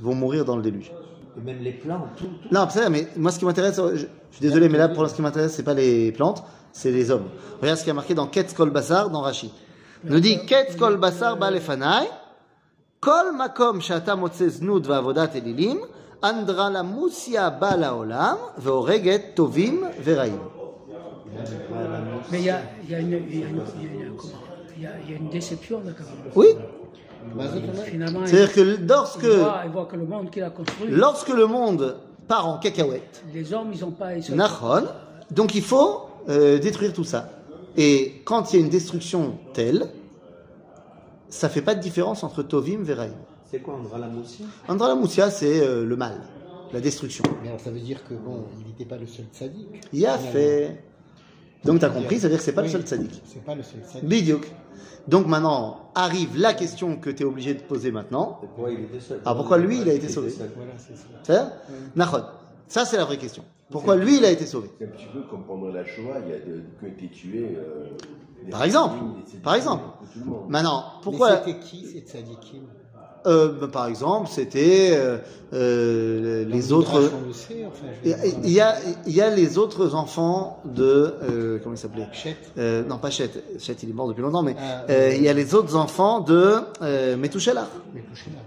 [0.00, 0.92] vont mourir dans le déluge.
[1.36, 2.54] Et même les plantes, tout, tout.
[2.54, 4.06] Non, c'est mais moi, ce qui m'intéresse, je, je
[4.36, 7.28] suis désolé, mais là, pour ce qui m'intéresse, c'est pas les plantes, c'est les hommes.
[7.60, 9.50] Regarde ce qui est marqué dans Ketz Kol Basar, dans Rashi.
[10.04, 12.06] Il nous dit Ketz Kol Basar Balefanai,
[21.38, 23.00] A-
[24.78, 26.32] comment il y a- il y a une déception là quand même.
[26.36, 26.46] Oui,
[27.36, 27.44] Bah,
[28.26, 31.96] c'est-à-dire que lorsque, le monde qu'il a construit, lorsque le monde
[32.28, 34.14] part en cacahuète, les hommes, ils n'ont pas...
[35.30, 37.28] donc il faut euh, détruire tout ça.
[37.76, 39.86] Et quand il y a une destruction telle,
[41.32, 43.14] ça fait pas de différence entre Tovim Veraim.
[43.50, 46.20] C'est quoi, Andra la moussi Andra la Moussia, c'est euh, le mal,
[46.72, 47.24] la destruction.
[47.42, 49.80] Mais alors ça veut dire que bon, il n'était pas le seul sadique.
[49.92, 50.84] Il a fait.
[51.64, 53.22] Donc tu as compris, c'est-à-dire que c'est pas le seul tzaddik.
[53.24, 53.80] C'est pas le seul.
[54.02, 54.46] Bidiouk.
[55.08, 58.40] Donc maintenant arrive la question que tu es obligé de poser maintenant.
[58.42, 60.32] Et pourquoi il était seul Ah, pourquoi lui, il a été sauvé.
[60.38, 61.58] Voilà, c'est ça.
[62.68, 63.44] C'est ça c'est la vraie question.
[63.70, 64.70] Pourquoi lui, il a été sauvé?
[64.78, 67.08] C'est un petit peu comme pendant la Shoah, il y a de, qui ont été
[67.08, 67.56] tués.
[67.56, 67.86] euh,
[68.50, 68.96] Par exemple.
[69.42, 69.84] Par exemple.
[70.48, 72.62] Maintenant, Mais pourquoi c'était qui ces tzadikim
[73.24, 75.18] Euh, ben, par exemple, c'était euh,
[75.52, 77.10] euh, les autres.
[77.32, 78.74] Sait, enfin, Il y, a- il y a,
[79.06, 81.14] il y a les autres enfants de.
[81.22, 82.36] euh, comment il s'appelait Chet.
[82.58, 83.30] euh, Non, pas Chet.
[83.58, 86.20] Chet, il est mort depuis longtemps, mais Ah, euh, il y a les autres enfants
[86.20, 87.68] de euh, Metouchelar.
[87.94, 88.42] Mais Touchelar.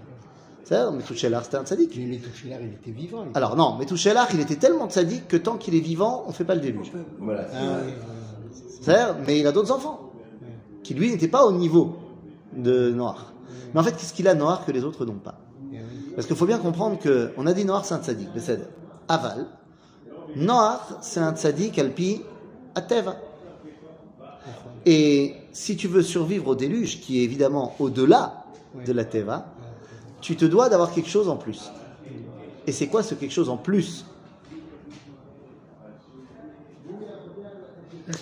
[0.64, 1.96] C'est Metouchelar, c'était un tzaddik.
[1.96, 3.24] Mais Touchelar, il était vivant.
[3.24, 6.44] il- Alors non, Metouchelar, il était tellement tzaddik que tant qu'il est vivant, on fait
[6.44, 6.92] pas le déluge.
[7.18, 7.46] Voilà.
[7.54, 7.92] Ah, oui,
[9.26, 10.10] mais il a d'autres enfants
[10.82, 11.96] qui lui n'étaient pas au niveau
[12.56, 13.32] de Noir.
[13.74, 15.38] Mais en fait, qu'est-ce qu'il a Noir que les autres n'ont pas?
[16.14, 18.60] Parce qu'il faut bien comprendre que on a dit Noir c'est un tzaddik, c'est
[19.08, 19.46] aval.
[20.34, 22.22] Noir c'est un tzaddik alpi
[22.74, 23.16] ateva.
[24.86, 28.44] Et si tu veux survivre au déluge, qui est évidemment au-delà
[28.86, 29.46] de la teva,
[30.20, 31.70] tu te dois d'avoir quelque chose en plus.
[32.66, 34.06] Et c'est quoi ce quelque chose en plus?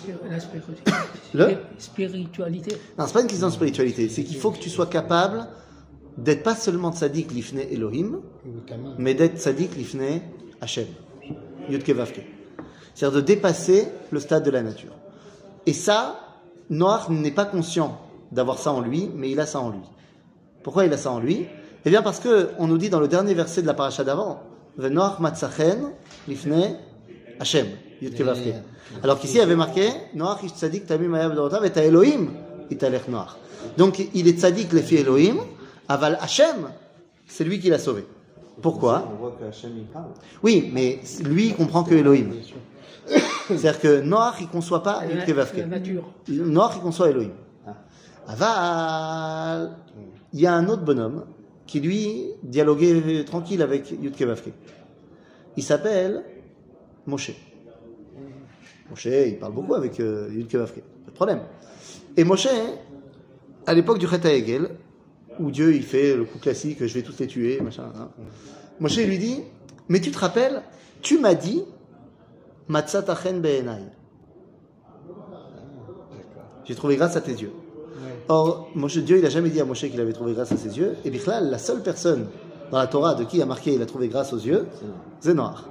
[0.07, 0.91] La, spir- la spiritualité.
[1.33, 2.77] Le Spiritualité.
[2.97, 5.47] Non, c'est pas une question de spiritualité, c'est qu'il faut que tu sois capable
[6.17, 8.21] d'être pas seulement tzaddik lifne Elohim,
[8.97, 10.21] mais d'être tzaddik lifne
[10.61, 10.85] Hashem.
[11.69, 12.21] Yudke Vavke.
[12.93, 14.93] C'est-à-dire de dépasser le stade de la nature.
[15.65, 16.19] Et ça,
[16.69, 17.99] Noach n'est pas conscient
[18.31, 19.81] d'avoir ça en lui, mais il a ça en lui.
[20.63, 21.47] Pourquoi il a ça en lui?
[21.83, 24.41] Eh bien parce que on nous dit dans le dernier verset de la paracha d'avant,
[24.77, 25.91] Noach matzachen
[26.27, 26.77] lifne
[27.39, 28.53] Vavke.
[29.03, 32.29] Alors qu'ici il y avait marqué Noach ish tzadik tamim hayab dorotav et Elohim
[32.69, 33.35] italech Noach.
[33.77, 35.37] Donc il est tzadik lefi Elohim,
[35.87, 36.69] aval Hashem,
[37.27, 38.05] c'est lui qui l'a sauvé.
[38.61, 39.11] Pourquoi?
[39.11, 40.11] On voit que Hachem il parle.
[40.41, 42.31] oui, mais lui, il comprend que Elohim.
[43.47, 45.03] C'est-à-dire que Noach, il conçoit pas
[45.67, 46.13] nature.
[46.29, 47.31] Noach, il conçoit Elohim.
[48.27, 49.77] Aval,
[50.33, 51.25] il y a un autre bonhomme
[51.67, 54.53] qui, lui, dialoguait tranquille avec Yud Kei Vav Kei.
[55.57, 56.23] Il s'appelle
[57.07, 57.31] Moshe.
[58.89, 60.47] Moshe, il parle beaucoup avec euh, Yud.
[60.51, 61.41] Pas de problème.
[62.17, 62.47] Et Moshe,
[63.65, 64.69] à l'époque du Chet Hegel,
[65.39, 67.91] où Dieu il fait le coup classique, je vais tous les tuer, machin.
[67.95, 68.09] hein.
[68.79, 69.41] Moshe lui dit,
[69.89, 70.61] mais tu te rappelles,
[71.01, 71.63] tu m'as dit,
[72.67, 73.83] Matzatachen be'enai.
[76.63, 77.51] J'ai trouvé grâce à tes yeux.
[78.27, 80.77] Or, Moshe, Dieu, il a jamais dit à Moshe qu'il avait trouvé grâce à ses
[80.77, 80.95] yeux.
[81.05, 82.27] Et Bichlal, la seule personne
[82.71, 84.65] dans la Torah de qui a marqué il a trouvé grâce aux yeux,
[85.19, 85.67] c'est Noir.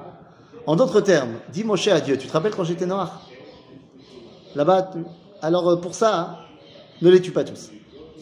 [0.66, 3.22] En d'autres termes, dis Moshe à Dieu, tu te rappelles quand j'étais noir?
[4.55, 4.98] Là-bas, tu-
[5.42, 6.37] alors euh, pour ça, hein,
[7.03, 7.70] ne les tue pas tous.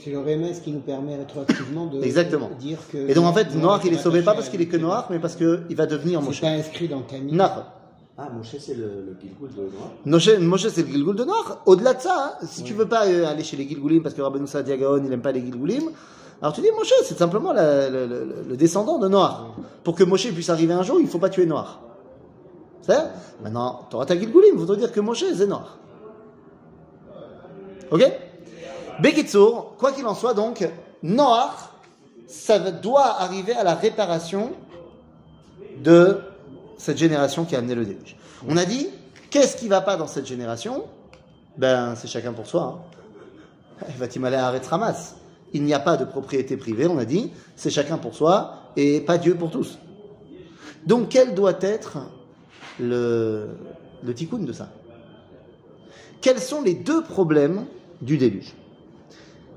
[0.03, 2.51] C'est le RMS qui nous permet rétroactivement de Exactement.
[2.59, 3.09] dire que.
[3.09, 5.21] Et donc en fait, Noir, il est sauvé pas parce qu'il est que noir, mais
[5.21, 6.21] parce qu'il va devenir.
[6.21, 6.37] Moshe.
[6.37, 7.33] C'est pas inscrit dans Tamim.
[7.37, 7.73] Nahar.
[8.19, 9.91] Ah, Moshe, c'est le, le Gilgul de Noir.
[10.05, 11.63] Moshe, Moshe, c'est le Gilgul de Noir.
[11.67, 14.23] Au-delà de ça, hein, si tu veux pas euh, aller chez les Gilgulim parce que
[14.23, 15.85] Rabbeinu Sadia Gaon, il aime pas les Gilgulim,
[16.41, 19.55] alors tu dis Moshe, c'est simplement la- le descendant de Noir.
[19.85, 21.81] Pour que Moshe puisse arriver un jour, il faut pas tuer Noir.
[22.83, 22.99] C'est
[23.43, 25.79] Maintenant, ta Gilgulim, voudrait dire que Moshe, c'est Noir.
[27.91, 28.03] Ok
[29.01, 30.69] Bekitsour, quoi qu'il en soit donc,
[31.03, 31.75] Noir,
[32.27, 34.53] ça doit arriver à la réparation
[35.83, 36.21] de
[36.79, 38.17] cette génération qui a amené le déluge.
[38.49, 38.89] On a dit,
[39.31, 40.85] qu'est-ce qui va pas dans cette génération?
[41.57, 42.83] Ben, c'est chacun pour soi.
[43.81, 44.07] Hein.
[44.71, 45.15] Ramas.
[45.55, 49.01] Il n'y a pas de propriété privée, on a dit, c'est chacun pour soi et
[49.03, 49.79] pas Dieu pour tous.
[50.87, 51.99] Donc, quel doit être
[52.81, 53.49] le,
[54.15, 54.71] tikkun de ça
[56.21, 57.67] Quels sont les deux problèmes
[58.01, 58.55] du déluge?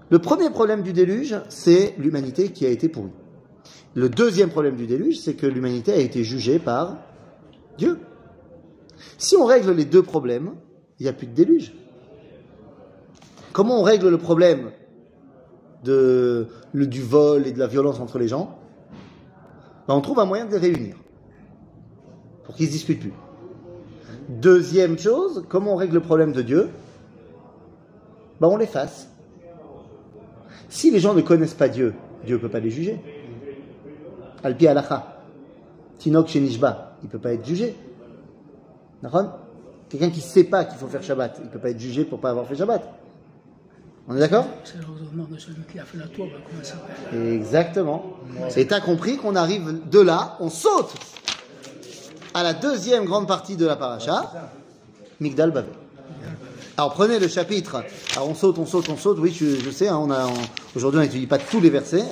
[0.09, 3.11] Le premier problème du déluge, c'est l'humanité qui a été pourrie.
[3.95, 6.97] Le deuxième problème du déluge, c'est que l'humanité a été jugée par
[7.77, 7.99] Dieu.
[9.17, 10.51] Si on règle les deux problèmes,
[10.99, 11.73] il n'y a plus de déluge.
[13.53, 14.71] Comment on règle le problème
[15.83, 18.59] du vol et de la violence entre les gens?
[19.87, 20.95] Ben, On trouve un moyen de les réunir
[22.45, 23.13] pour qu'ils ne se disputent plus.
[24.29, 26.69] Deuxième chose, comment on règle le problème de Dieu?
[28.39, 29.07] Ben, On l'efface.
[30.69, 31.93] Si les gens ne connaissent pas Dieu,
[32.25, 32.99] Dieu ne peut pas les juger.
[34.43, 35.21] Alpi alacha.
[35.99, 37.75] Tinok shenishba, il ne peut pas être jugé.
[39.89, 42.05] Quelqu'un qui ne sait pas qu'il faut faire Shabbat, il ne peut pas être jugé
[42.05, 42.81] pour ne pas avoir fait Shabbat.
[44.07, 44.45] On est d'accord?
[44.63, 48.17] C'est le raisonnement de celui qui a fait la tour, ben, comment ça s'appelle Exactement.
[48.55, 50.93] Et tu as compris qu'on arrive de là, on saute
[52.35, 54.29] à la deuxième grande partie de la paracha,
[55.21, 55.73] Migdal Bavel.
[56.77, 57.81] Alors prenez le chapitre,
[58.13, 60.27] alors on saute, on saute, on saute, oui je, je sais, hein, on a,
[60.75, 62.03] aujourd'hui on n'étudie pas tous les versets,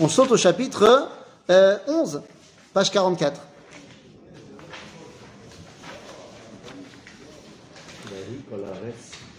[0.00, 1.08] on saute au chapitre
[1.48, 2.20] euh, 11,
[2.74, 3.40] page 44.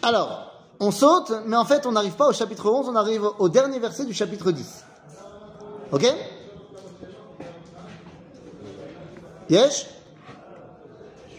[0.01, 3.47] Alors, on saute, mais en fait on n'arrive pas au chapitre 11, on arrive au
[3.47, 4.85] dernier verset du chapitre 10.
[5.91, 6.07] Ok?
[9.49, 9.87] Yesh?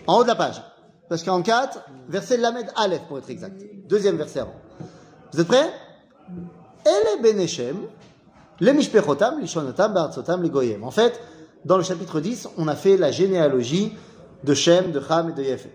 [0.06, 0.62] En haut de la page.
[1.08, 3.60] Page 44, verset Lamed Aleph pour être exact.
[3.88, 4.54] Deuxième verset avant.
[5.32, 5.70] Vous êtes prêts?
[6.84, 7.76] Est Beneshem,
[8.60, 9.40] Les mishpechotam,
[10.48, 10.82] goyim.
[10.82, 11.20] En fait,
[11.64, 13.94] dans le chapitre 10, on a fait la généalogie
[14.42, 15.74] de Shem, de Ham et de Yefet.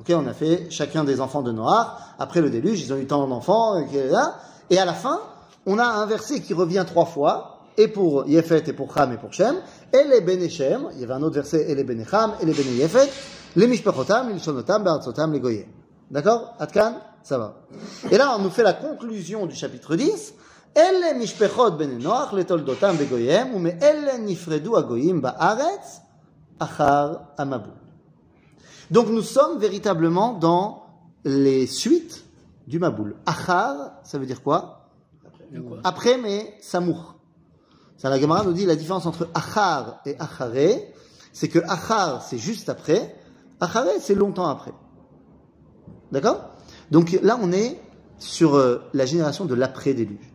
[0.00, 1.86] Ok, on a fait chacun des enfants de Noach.
[2.18, 3.76] Après le déluge, ils ont eu tant d'enfants.
[4.70, 5.20] Et à la fin,
[5.66, 9.16] on a un verset qui revient trois fois, et pour Yefet, et pour Ham, et
[9.16, 9.56] pour Shem,
[9.92, 12.76] et les Benechem, il y avait un autre verset, et les Benecham, et les Bene
[12.76, 13.08] Yefet,
[13.56, 15.64] les Mishpachotam, les Lishonotam, les Goyim.
[16.10, 16.54] D'accord?
[16.58, 17.54] Atkan Ça va.
[18.10, 20.34] Et là, on nous fait la conclusion du chapitre 10.
[20.74, 22.96] Elle mishpechot ben Noach, les toldotam
[23.54, 26.02] ou me elle nifredu ba'aretz,
[26.60, 27.34] achar.
[28.90, 30.84] Donc nous sommes véritablement dans
[31.24, 32.24] les suites
[32.66, 33.16] du Maboul.
[33.26, 34.88] Achar, ça veut dire quoi?
[35.84, 37.17] Après, mais Samour.
[37.98, 40.94] Ça, la Gemara nous dit la différence entre Achar et Acharé,
[41.32, 43.16] c'est que Achar, c'est juste après,
[43.60, 44.72] Acharé, c'est longtemps après.
[46.12, 46.50] D'accord?
[46.92, 47.80] Donc là, on est
[48.18, 50.32] sur euh, la génération de l'après-déluge.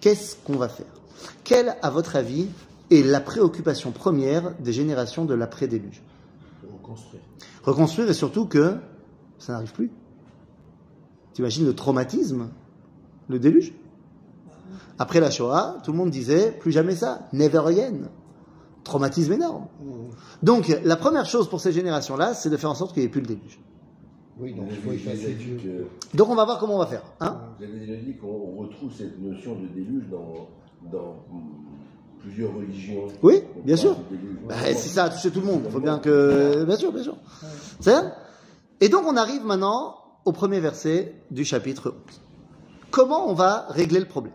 [0.00, 0.86] Qu'est-ce qu'on va faire?
[1.44, 2.48] Quelle, à votre avis,
[2.90, 6.02] est la préoccupation première des générations de l'après-déluge?
[6.72, 7.22] Reconstruire.
[7.62, 8.76] Reconstruire et surtout que
[9.38, 9.90] ça n'arrive plus.
[11.34, 12.48] T'imagines le traumatisme,
[13.28, 13.72] le déluge?
[14.98, 18.08] Après la Shoah, tout le monde disait plus jamais ça, never again.
[18.84, 19.66] Traumatisme énorme.
[20.42, 23.10] Donc la première chose pour ces générations-là, c'est de faire en sorte qu'il n'y ait
[23.10, 23.60] plus le déluge.
[24.38, 25.88] Oui, donc il faut Vous avez effacer dit Dieu.
[26.12, 27.02] que- Donc on va voir comment on va faire.
[27.20, 30.48] Hein vous avez déjà dit qu'on retrouve cette notion de déluge dans,
[30.90, 31.16] dans
[32.20, 33.06] plusieurs religions.
[33.22, 33.96] Oui, bien sûr.
[34.48, 36.64] Bah, si ça a touché tout le monde, il faut bien que...
[36.64, 37.16] Bien sûr, bien sûr.
[37.80, 38.16] C'est ça
[38.80, 42.20] Et donc on arrive maintenant au premier verset du chapitre 11.
[42.90, 44.34] Comment on va régler le problème?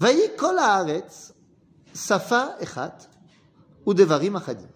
[0.00, 1.32] Vayi kol haaretz
[1.92, 3.08] safa echat
[3.86, 4.68] ou devarim achadim.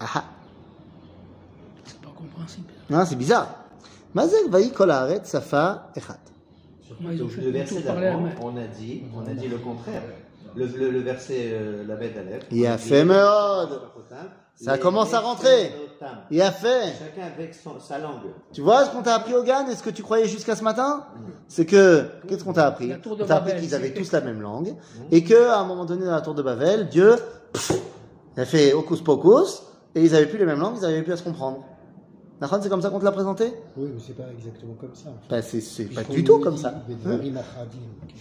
[0.00, 0.24] Ah
[1.84, 2.72] C'est pas compréhensible.
[2.92, 3.48] ah, c'est bizarre.
[4.14, 6.18] Mazel vayi kol haaretz safa echat.
[6.86, 10.02] Fait le verset d'avant, on a dit, on a dit le contraire.
[10.54, 12.44] Le, le, le verset euh, la bête à lèvres.
[12.52, 13.80] Il a fait meod.
[14.54, 15.72] Ça commence à rentrer.
[16.30, 16.92] Il a fait.
[16.98, 18.20] Chacun avec son- sa langue.
[18.52, 20.62] Tu vois ce qu'on t'a appris au GAN et ce que tu croyais jusqu'à ce
[20.64, 21.04] matin?
[21.48, 22.92] C'est que, qu'est-ce qu'on t'a appris?
[23.06, 24.74] On t'a appris qu'ils avaient tous la même langue
[25.10, 27.16] et que à un moment donné dans la tour de Babel, Dieu
[27.52, 27.72] pff,
[28.36, 29.62] il a fait hocus pocus
[29.94, 31.64] et ils n'avaient plus les mêmes langues, ils n'avaient plus à se comprendre.
[32.60, 33.54] C'est comme ça qu'on te l'a présenté?
[33.76, 35.08] Oui, mais c'est pas exactement comme ça.
[35.30, 36.74] bah, C'est pas du tout comme ça.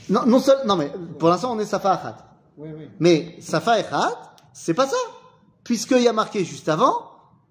[0.09, 2.17] Non, non, seul, non mais pour l'instant on est Safa Achat.
[2.57, 2.89] Oui, oui.
[2.99, 4.11] Mais Safa Achat,
[4.53, 4.95] c'est pas ça.
[5.63, 6.93] Puisqu'il y a marqué juste avant,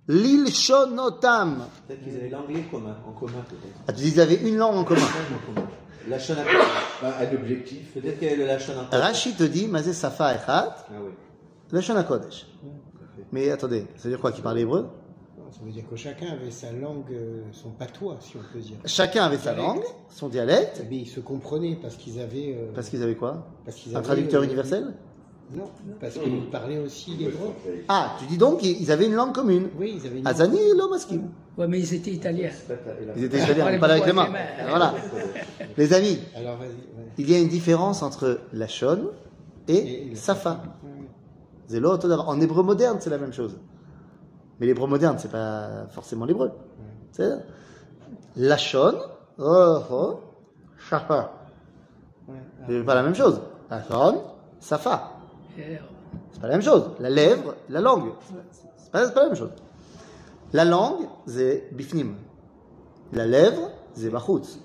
[0.08, 1.64] Lil Shonotam.
[1.86, 3.76] Peut-être qu'ils avaient l'anglais commun, en commun peut-être.
[3.86, 5.00] Ah, tu dis ils avaient une langue en commun.
[6.08, 6.42] La Shona-
[7.00, 7.94] Pas un objectif.
[7.94, 8.72] Peut-être qu'il y avait le Lachon.
[8.90, 10.92] Rashi te dit, Mazé Safa Achat, Ah
[11.72, 11.78] oui.
[11.96, 12.46] HaKodesh.
[13.30, 14.88] Mais attendez, ça veut dire quoi Qui parle hébreu?
[15.52, 18.76] Ça veut dire que chacun avait sa langue, euh, son patois, si on peut dire.
[18.86, 22.56] Chacun avait sa langue, son dialecte, Mais ils se comprenaient parce qu'ils avaient.
[22.56, 23.46] euh, parce qu'ils avaient quoi?
[23.64, 24.94] parce qu'ils Un avaient, traducteur euh, universel?
[25.54, 25.64] Non,
[26.00, 27.50] parce qu'ils parlaient aussi l'hébreu.
[27.88, 29.68] Ah, tu dis donc qu'ils avaient une langue commune.
[29.78, 31.28] Oui, ils avaient une Azani et Lomaskim.
[31.58, 32.50] Ouais, mais ils étaient italiens.
[33.16, 34.28] Ils étaient italiens, mais pas avec les mains.
[34.68, 34.94] Voilà.
[35.76, 36.58] Les amis, Alors
[37.18, 39.10] il y a une différence entre Lachon
[39.68, 40.62] et Et le Safa.
[41.68, 42.28] Todar.
[42.28, 43.56] En hébreu moderne, c'est la même chose.
[44.60, 46.52] Mais l'hébreu moderne, c'est pas forcément l'hébreu.
[47.12, 47.30] C'est
[48.36, 48.94] Lachon,
[49.38, 50.20] oh, oh,
[50.88, 51.32] Safa.
[52.28, 52.34] Ouais.
[52.68, 53.40] C'est pas la même chose.
[53.70, 54.22] Lachon,
[54.60, 55.11] Safa.
[55.56, 56.90] C'est pas la même chose.
[56.98, 58.12] La lèvre, la langue.
[58.76, 59.52] C'est pas, la même chose.
[60.52, 62.14] La langue, c'est bifnim.
[63.12, 64.58] La lèvre, c'est bachutz.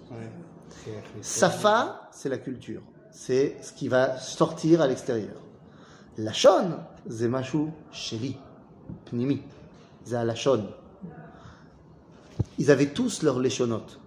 [1.21, 2.81] Safa, c'est la culture.
[3.11, 5.41] C'est ce qui va sortir à l'extérieur.
[6.17, 8.37] La shon, c'est machou sheli,
[9.05, 9.41] pnimi.
[10.03, 10.67] C'est la shon.
[12.57, 13.99] Ils avaient tous leurs léchonotes.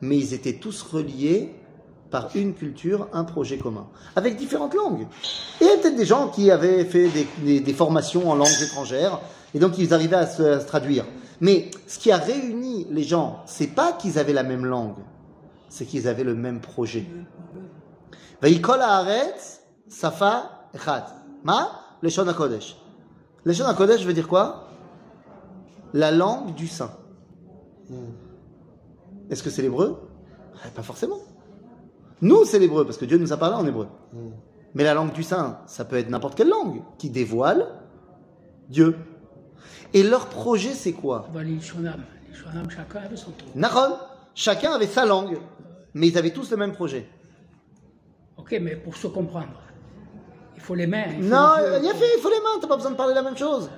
[0.00, 1.54] Mais ils étaient tous reliés
[2.12, 3.88] par une culture, un projet commun.
[4.14, 5.08] Avec différentes langues.
[5.60, 7.08] Et peut-être des gens qui avaient fait
[7.42, 9.18] des, formations en langues étrangères.
[9.54, 11.04] Et donc ils arrivaient à se, traduire.
[11.40, 14.94] Mais ce qui a réuni les gens, c'est pas qu'ils avaient la même langue
[15.72, 17.06] c'est qu'ils avaient le même projet.
[19.88, 20.68] Safa.
[21.42, 21.70] Ma?
[22.02, 22.76] Leshon HaKodesh.
[23.46, 24.68] Leshon HaKodesh veut dire quoi?
[25.94, 26.90] La langue du saint.
[29.30, 30.10] Est-ce que c'est l'hébreu?
[30.66, 31.20] Eh, Pas forcément.
[32.22, 33.88] Nous, c'est l'hébreu, parce que Dieu nous a parlé en hébreu.
[34.74, 37.66] Mais la langue du saint, ça peut être n'importe quelle langue qui dévoile
[38.70, 38.96] Dieu.
[39.92, 41.28] Et leur projet, c'est quoi?
[41.34, 42.00] bah, les Shonam.
[42.30, 43.48] Les Shonam, chacun avait son tour.
[43.54, 43.96] Nahon,
[44.34, 45.36] chacun avait sa langue,
[45.92, 47.06] mais ils avaient tous le même projet.
[48.38, 49.60] Ok, mais pour se comprendre,
[50.56, 51.04] il faut les mains.
[51.18, 52.92] il faut Non, les il y a fait, il faut les mains, t'as pas besoin
[52.92, 53.68] de parler la même chose.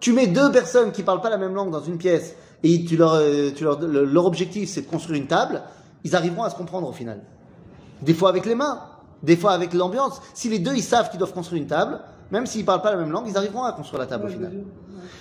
[0.00, 2.96] Tu mets deux personnes qui parlent pas la même langue dans une pièce et tu
[2.98, 5.62] leur, euh, tu leur, le- leur objectif c'est de construire une table,
[6.04, 7.22] ils arriveront à se comprendre au final.
[8.01, 8.81] Des fois avec les mains,
[9.23, 11.99] Des fois, avec l'ambiance, si les deux ils savent qu'ils doivent construire une table,
[12.31, 14.51] même s'ils parlent pas la même langue, ils arriveront à construire la table au final.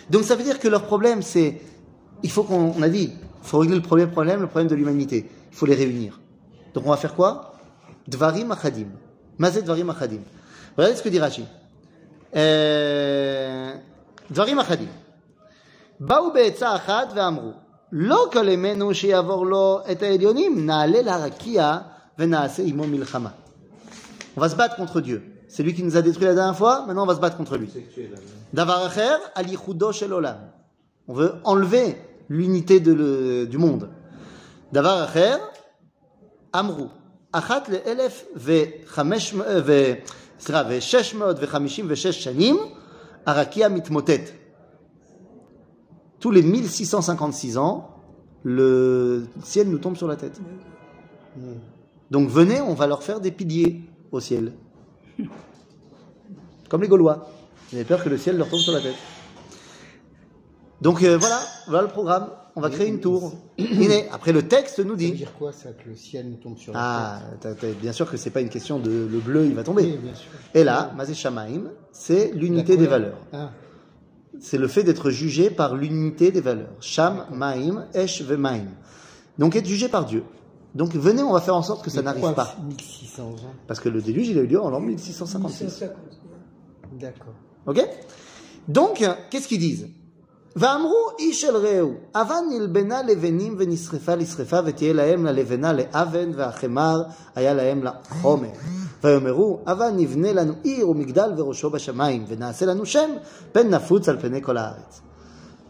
[0.09, 1.61] Donc ça veut dire que leur problème, c'est,
[2.23, 4.75] il faut qu'on, on a dit, il faut régler le premier problème, le problème de
[4.75, 5.29] l'humanité.
[5.51, 6.19] Il faut les réunir.
[6.73, 7.55] Donc on va faire quoi
[8.09, 8.89] Dvarim achadim.
[9.39, 10.21] Mazet dvarim achadim.
[10.77, 11.45] Regardez ce que dit Rashi.
[12.37, 13.73] Euh,
[14.31, 14.89] דברים אחדים.
[16.01, 17.53] באו בעצה אחת ואמרו,
[17.93, 21.94] לא כלמנו שיעבור לו את העליונים, נעלה לרקיע ונעשה עמו מלחמה.
[22.18, 22.26] on
[24.42, 25.24] va se battre contre Dieu.
[25.48, 27.58] C'est lui qui nous a détruit la dernière fois, maintenant on va se battre contre
[27.58, 27.70] lui.
[31.08, 31.98] On veut enlever
[32.30, 33.90] l'unité du monde.
[34.72, 35.38] Davaracher,
[36.52, 36.90] Amrou.
[37.32, 42.56] Achat le elef ve euh, sheshmod ve chamishim ve shesh shanim,
[43.26, 44.34] Arakia mitmotet.
[46.20, 47.90] Tous les 1656 ans,
[48.44, 50.40] le ciel nous tombe sur la tête.
[51.36, 51.75] Mm.
[52.12, 54.54] Donc venez, on va leur faire des piliers au ciel.
[56.70, 57.30] Comme les Gaulois.
[57.72, 58.96] Ils avaient peur que le ciel leur tombe sur la tête.
[60.82, 62.30] Donc euh, voilà, voilà le programme.
[62.58, 63.34] On va créer une tour.
[64.14, 65.12] Après le texte nous Ça veut dit.
[65.12, 68.10] dire quoi ça, que le ciel nous tombe sur la Ah, t'as- t'as- bien sûr
[68.10, 69.84] que c'est pas une question de le bleu, il va tête tomber.
[69.84, 70.30] Oui, bien sûr.
[70.54, 73.18] Et là, Mazé Shamaim, c'est l'unité des valeurs.
[73.34, 73.52] Ah,
[74.40, 76.76] C'est le fait d'être jugé par l'unité des valeurs.
[76.82, 78.66] Sham, Maim, Esh, Vemaim.
[79.38, 80.24] Donc être jugé par Dieu.
[80.75, 82.57] Donc venez, on va faire en sorte que ça mais n'arrive pourquoi pas.
[82.63, 83.35] 1600 ans.
[83.67, 85.71] Parce que le déluge, il a eu lieu en l'an 1656.
[85.71, 85.97] 150.
[86.99, 87.35] D'accord.
[87.67, 87.85] Ok
[88.69, 89.89] Donc, qu'est-ce qu'ils disent
[90.57, 97.03] ואמרו איש אל רעהו, אבן נלבנה לבנים ונשרפה לשרפה ותהיה להם ללבנה לאבן והחמר
[97.35, 98.49] היה להם לחומר.
[99.05, 103.11] ויאמרו, אבן נבנה לנו עיר ומגדל וראשו בשמיים, ונעשה לנו שם,
[103.53, 105.01] פן נפוץ על פני כל הארץ.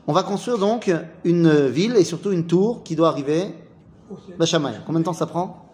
[0.08, 0.90] On va construire donc
[1.24, 3.54] une ville et surtout une tour qui doit arriver
[4.37, 4.75] Bashamaï.
[4.85, 5.65] Combien de temps ça prend?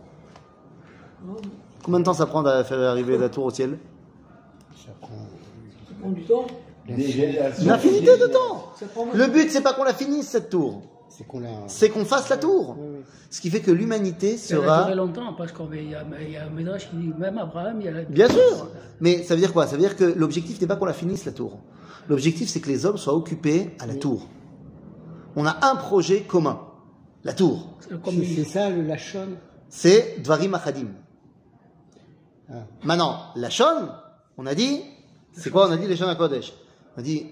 [1.83, 3.77] Combien de temps ça prend de faire arriver la tour au ciel?
[4.75, 5.09] Ça prend.
[5.87, 6.45] Ça prend du temps.
[6.87, 11.25] Une infinité de temps Ça Le but, c'est pas qu'on la finisse cette tour, C'est
[11.27, 11.67] qu'on l'a.
[12.05, 12.75] fasse la tour.
[12.79, 13.03] Oui, oui.
[13.29, 14.83] Ce qui fait que l'humanité Ça a sera.
[14.83, 17.79] duré longtemps parce qu'il y, a- il y a un ménage qui dit même Abraham,
[17.79, 18.67] il y a Bien sûr
[18.99, 19.67] Mais ça veut dire quoi?
[19.67, 21.59] Ça veut dire que l'objectif n'est pas qu'on la finisse la tour.
[22.09, 24.27] L'objectif, c'est que les hommes soient occupés à la tour.
[25.35, 26.59] On a un projet commun
[27.23, 27.67] la tour.
[27.89, 29.29] C'est ça le Lachon
[29.69, 30.87] C'est Dvarim Achadim.
[32.49, 32.53] Ah.
[32.83, 33.89] Maintenant, la Shon,
[34.37, 34.81] on a dit,
[35.33, 36.53] c'est quoi On a dit les Shon à Kodesh.
[36.95, 37.27] On a dit,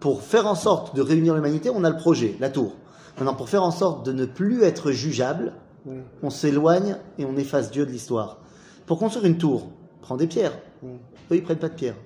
[0.00, 2.74] pour faire en sorte de réunir l'humanité, on a le projet, la tour.
[3.18, 5.52] Maintenant, pour faire en sorte de ne plus être jugeable,
[5.86, 5.96] Oui.
[6.22, 8.38] on s'éloigne et on efface Dieu de l'histoire.
[8.86, 9.68] Pour construire une tour,
[10.00, 10.56] prends des pierres.
[10.82, 10.92] Oui.
[11.30, 11.96] Eux, ils prennent pas de pierres.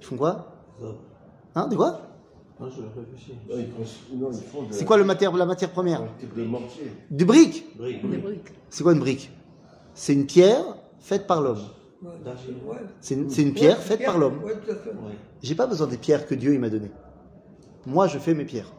[0.00, 0.52] Ils font quoi?
[1.54, 2.02] Hein, des quoi?
[2.60, 3.32] Non, je réfléchis.
[4.70, 6.02] C'est quoi le matière, la matière première.
[7.10, 7.64] Du brique.
[8.68, 9.30] C'est quoi une brique
[9.94, 10.64] C'est une pierre
[10.98, 11.62] faite par l'homme.
[13.00, 14.40] C'est une, pierre faite par l'homme.
[15.42, 16.90] J'ai pas besoin des pierres que Dieu il m'a données.
[17.86, 18.72] Moi, je fais mes pierres.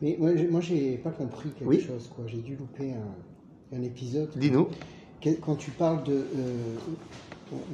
[0.00, 1.80] Mais moi, j'ai- moi, j'ai pas compris quelque Oui.
[1.80, 2.10] chose.
[2.14, 2.24] quoi.
[2.26, 4.30] J'ai dû louper un, un épisode.
[4.36, 4.68] Dis-nous.
[5.42, 6.74] Quand tu parles de euh,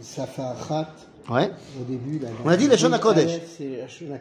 [0.03, 0.90] Safarat
[1.29, 1.51] Ouais.
[1.79, 2.19] au début.
[2.19, 3.41] Là, On a dit la Shon HaKodesh.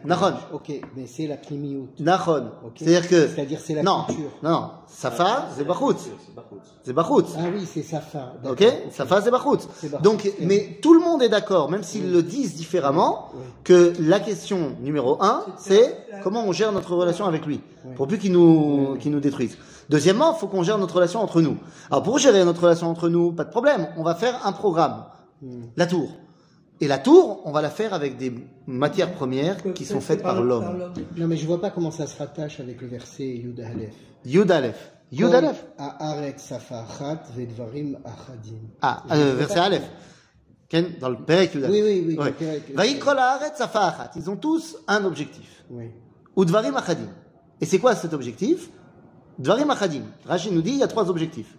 [0.04, 0.34] Nachon.
[0.52, 1.88] Ok, mais c'est la Pnimiout.
[2.00, 2.50] Nachon.
[2.64, 2.72] Ok.
[2.76, 3.28] C'est-à-dire que.
[3.28, 4.30] C'est-à-dire c'est la non, culture.
[4.42, 4.70] non, non.
[4.86, 6.02] Safa, c'est Bachutz.
[6.02, 6.60] C'est Bachout.
[6.82, 7.34] C'est Bachutz.
[7.38, 8.34] Ah oui, c'est Safa.
[8.48, 10.02] Ok Safa, c'est.
[10.02, 13.30] Donc, mais tout le monde est d'accord, même s'ils le disent différemment,
[13.64, 17.60] que la question numéro un, c'est comment on gère notre relation avec lui,
[17.96, 19.56] pour plus qu'il nous, qu'il nous détruise.
[19.88, 21.56] Deuxièmement, il faut qu'on gère notre relation entre nous.
[21.90, 25.04] Alors, pour gérer notre relation entre nous, pas de problème, on va faire un programme.
[25.76, 26.10] La tour.
[26.80, 28.32] Et la tour, on va la faire avec des
[28.66, 30.92] matières premières qui sont faites par l'homme.
[31.16, 33.94] Non, mais je vois pas comment ça se rattache avec le verset Yud Aleph.
[34.24, 34.92] Yud Aleph.
[35.10, 35.64] Yud Aleph.
[35.78, 35.96] Ah,
[39.10, 39.90] euh, verset Aleph.
[41.00, 41.74] Dans le Perek Yud Aleph.
[41.74, 42.18] Oui, oui, oui.
[42.18, 42.34] Ouais.
[44.14, 45.64] Ils ont tous un objectif.
[45.70, 45.90] Oui.
[46.36, 47.08] Ou Dvarim achadim.
[47.60, 48.70] Et c'est quoi cet objectif?
[49.40, 50.02] Dvarim achadim.
[50.26, 51.58] Rachid nous dit il y a trois objectifs.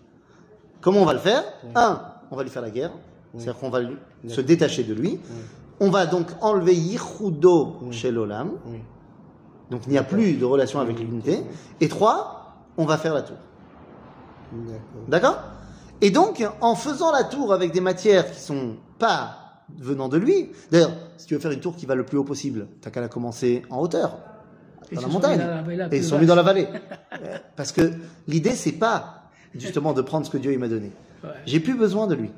[0.79, 1.43] Comment on va le faire?
[1.75, 2.01] Un,
[2.31, 2.91] on va lui faire la guerre.
[3.37, 3.79] C'est-à-dire qu'on va
[4.27, 5.19] se détacher de lui.
[5.79, 8.51] On va donc enlever Yichudo chez l'Olam.
[9.71, 11.39] Donc il n'y a plus de relation avec l'unité.
[11.79, 13.37] Et trois, on va faire la tour.
[15.07, 15.39] D'accord.
[16.01, 20.49] Et donc, en faisant la tour avec des matières qui sont pas venant de lui,
[20.71, 23.01] d'ailleurs, si tu veux faire une tour qui va le plus haut possible, t'as qu'à
[23.01, 24.17] la commencer en hauteur,
[24.91, 25.41] dans la montagne,
[25.91, 26.67] et ils sont mis dans la vallée.
[27.55, 27.91] Parce que
[28.27, 30.91] l'idée, c'est pas justement de prendre ce que Dieu m'a donné.
[31.45, 32.31] J'ai plus besoin de lui.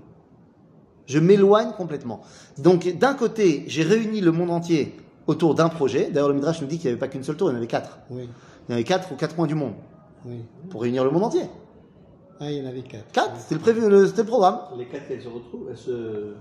[1.12, 2.22] Je m'éloigne complètement.
[2.58, 4.96] Donc, d'un côté, j'ai réuni le monde entier
[5.28, 6.10] autour d'un projet.
[6.10, 7.58] D'ailleurs, le Midrash nous dit qu'il n'y avait pas qu'une seule tour, il y en
[7.58, 8.00] avait quatre.
[8.10, 8.30] Oui.
[8.68, 9.74] Il y en avait quatre aux quatre coins du monde
[10.26, 10.38] Oui.
[10.70, 11.44] pour réunir le monde entier.
[12.40, 13.12] Ah, il y en avait quatre.
[13.12, 14.60] Quatre, c'était le prévu, le- c'était le programme.
[14.78, 16.34] Les quatre, elles se retrouvent, elles se.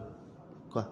[0.70, 0.86] Quoi?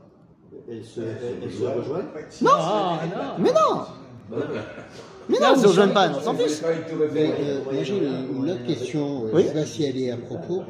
[0.68, 2.06] Elles se, elles, elles se rejoignent
[2.42, 3.42] Non Ah, non.
[3.44, 3.82] Mais non
[4.30, 6.60] Mais non, rejoignent ça, pas, on s'en fiche.
[6.62, 9.42] Mais, révèle, euh, moi j'ai une, une autre question, euh, Oui.
[9.42, 10.62] je sais pas si elle est à propos,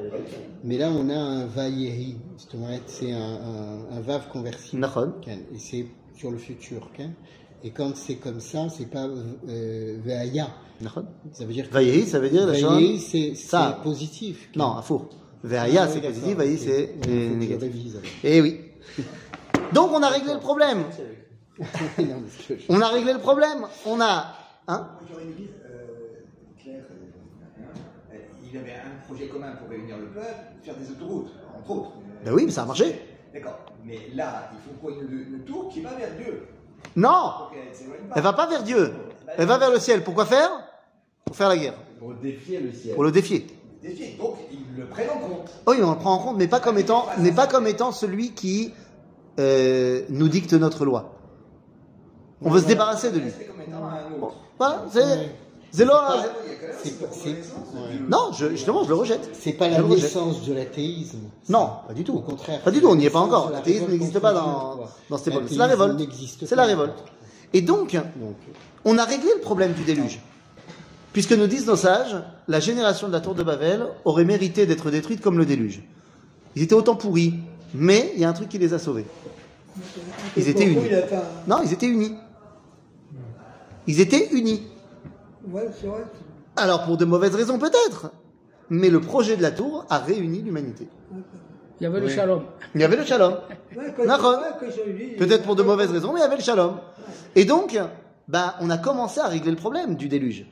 [0.65, 2.17] mais là on a un Vaïeri,
[2.87, 4.85] c'est un, un, un Vav conversible,
[5.29, 5.87] et c'est
[6.17, 6.91] sur le futur,
[7.63, 9.07] et quand c'est comme ça, c'est pas
[9.49, 9.97] euh,
[10.81, 11.05] Nachon.
[11.33, 11.75] ça veut dire que
[12.07, 13.07] ça veut dire la Vaïeri, chose.
[13.11, 13.77] c'est Ça.
[13.77, 14.49] c'est positif.
[14.57, 15.09] Non, à faux.
[15.45, 16.37] Veaya, Ah, c'est oui, positif, ok.
[16.59, 17.63] c'est Ouais, faut que je négatif.
[17.63, 18.11] révise, alors.
[18.25, 18.61] Eh oui.
[19.73, 20.79] Donc on a réglé le problème.
[22.69, 23.67] On a réglé le problème.
[23.87, 24.35] On a.
[24.69, 26.21] Hein Moi, j'aurais une idée, euh,
[26.63, 27.63] Claire, euh,
[28.13, 28.17] euh,
[28.51, 30.27] il avait un projet commun pour réunir le peuple,
[30.63, 31.93] faire des autoroutes, entre autres.
[32.25, 33.01] Ben oui, mais ça a marché.
[33.33, 33.59] D'accord.
[33.85, 36.47] Mais là, il faut qu'on une tour qui va vers Dieu?
[36.97, 37.51] Non pas.
[38.15, 38.93] Elle va pas vers Dieu.
[39.37, 40.05] Elle va vers le ciel.
[40.05, 40.51] Pourquoi faire?
[41.25, 41.75] Pour faire la guerre.
[41.99, 42.95] pour défier le ciel.
[42.95, 43.47] Pour le défier.
[43.83, 44.17] Défier.
[44.19, 45.51] Donc, ils le prennent en compte.
[45.67, 48.33] Oui, on le prend en compte, mais pas comme étant, mais pas comme étant celui
[48.33, 48.73] qui
[49.39, 51.18] euh, nous dicte notre loi.
[52.43, 53.31] On veut se débarrasser de lui.
[53.37, 54.35] C'est comme étant un autre.
[54.59, 55.31] Voilà, c'est.
[55.71, 55.85] C'est
[57.13, 57.53] cette.
[58.09, 59.29] Non, je, justement, je le rejette.
[59.39, 61.19] C'est pas la naissance de l'athéisme.
[61.49, 62.15] Non, pas du tout.
[62.15, 62.61] Au contraire.
[62.63, 63.51] Pas du tout, on n'y est pas encore.
[63.51, 64.81] L'athéisme n'existe pas dans,
[65.11, 65.51] dans ces problèmes.
[65.51, 66.01] C'est la révolte.
[66.47, 67.05] C'est la révolte.
[67.53, 68.37] Et donc, Donc,
[68.85, 70.21] on a réglé le problème du déluge.
[71.13, 72.17] Puisque nous disent nos sages,
[72.47, 75.83] la génération de la tour de Babel aurait mérité d'être détruite comme le déluge.
[76.55, 77.35] Ils étaient autant pourris,
[77.75, 79.07] mais il y a un truc qui les a sauvés.
[80.37, 80.89] Ils étaient unis.
[81.47, 82.15] Non, ils étaient unis.
[83.89, 84.63] Ils étaient unis.
[85.51, 86.05] Ouais, c'est vrai.
[86.57, 88.11] Alors pour de mauvaises raisons peut-être,
[88.69, 90.89] mais le projet de la tour a réuni l'humanité.
[91.81, 92.43] Il y avait le shalom.
[92.75, 93.37] Il y avait le shalom.
[93.75, 93.95] Ouais,
[95.17, 96.77] Peut-être pour de mauvaises raisons, mais il y avait le shalom.
[97.35, 97.79] Et donc,
[98.27, 100.45] bah, on a commencé à régler le problème du déluge.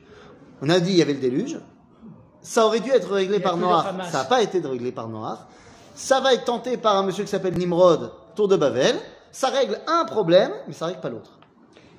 [0.63, 1.59] On a dit il y avait le déluge.
[2.41, 3.93] Ça aurait dû être réglé par Noir.
[4.09, 5.47] Ça n'a pas été réglé par Noir.
[5.93, 8.95] Ça va être tenté par un monsieur qui s'appelle Nimrod, tour de Babel.
[9.31, 11.36] Ça règle un problème, mais ça règle pas l'autre.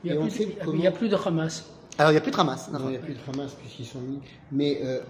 [0.04, 1.64] Il n'y a, on plus de- comment- il y a plus de Hamas.
[1.98, 2.68] Alors il n'y a plus de Hamas.
[2.72, 4.20] non, il n'y a plus de Hamas puisqu'ils sont mis.
[4.52, 5.00] Mais euh,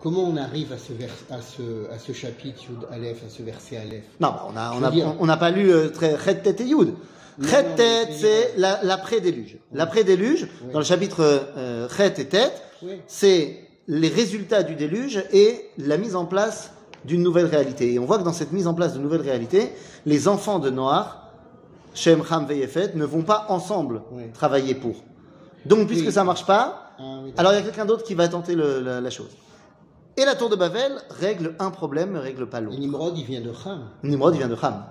[0.00, 3.42] comment on arrive à ce, vers, à ce, à ce chapitre Yud Aleph, à ce
[3.42, 4.04] verset Aleph?
[4.20, 6.42] Non, bah, on n'a Je on a, dire- on n'a pas lu euh, très Red
[6.42, 6.94] Tet et Yud.
[7.38, 7.46] Mais-
[8.12, 9.56] c'est la- l'après-déluge.
[9.72, 10.72] L'après-déluge, Oui.
[10.72, 11.20] dans le chapitre
[11.56, 12.50] euh, Red et Tet,
[12.82, 13.00] Oui.
[13.06, 16.72] c'est les résultats du déluge et la mise en place
[17.06, 17.94] d'une nouvelle réalité.
[17.94, 19.70] Et on voit que dans cette mise en place de nouvelle réalité,
[20.04, 21.19] les enfants de Noir,
[21.94, 24.24] Shem, Ham, Veyefet, ne vont pas ensemble Oui.
[24.32, 24.96] travailler pour.
[25.66, 26.12] Donc, puisque Oui.
[26.12, 28.80] ça marche pas, Ah, oui, alors il y a quelqu'un d'autre qui va tenter le-
[28.80, 29.30] la, la chose.
[30.16, 32.78] Et la tour de Babel règle un problème, ne règle pas l'autre.
[32.78, 33.88] Nimrod, il vient de Ham.
[34.02, 34.84] Nimrod, il vient de Ham.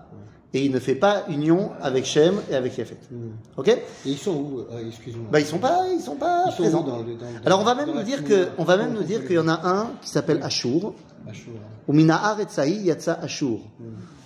[0.52, 2.97] Et il ne fait pas union avec Shem et avec Yafet.
[3.12, 3.30] Hmm.
[3.58, 5.28] Ok Et ils sont où euh, Excuse-moi.
[5.32, 6.82] Bah ils sont pas, ils sont pas Ils présents.
[6.82, 8.93] où dans le- dans le- Alors on va même nous dire que, on va même
[8.93, 10.95] nous dire qu'il y en a un qui s'appelle Ashur.
[11.30, 11.54] Ashur.
[11.88, 13.60] Ou Mina Etzai Yatsa Ashur.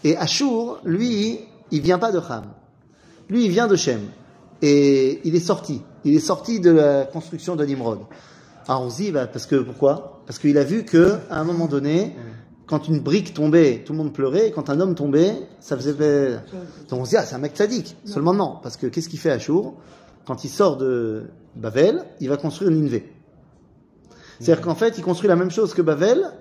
[0.06, 2.46] Et Ashur, lui, il vient pas de Ham.
[3.34, 4.00] Lui, il vient de Shem.
[4.62, 5.82] Et il est sorti.
[6.06, 8.02] Il est sorti de la construction de Nimrod.
[8.68, 10.22] Alors on se dit, bah, parce que pourquoi?
[10.28, 12.16] Parce qu'il a vu que à un moment donné,
[12.68, 14.50] quand une brique tombait, tout le monde pleurait.
[14.50, 16.34] Et quand un homme tombait, ça faisait.
[16.90, 17.98] Donc on se dit, ah, c'est un mec sadique.
[18.06, 19.74] Seulement non, parce que qu'est-ce qu'il fait Ashur
[20.28, 21.24] Quand il sort de
[21.56, 23.12] Bavel, il va construire Ninvé.
[24.40, 26.32] C'est-à-dire qu'en fait, il construit la même chose que Bavel,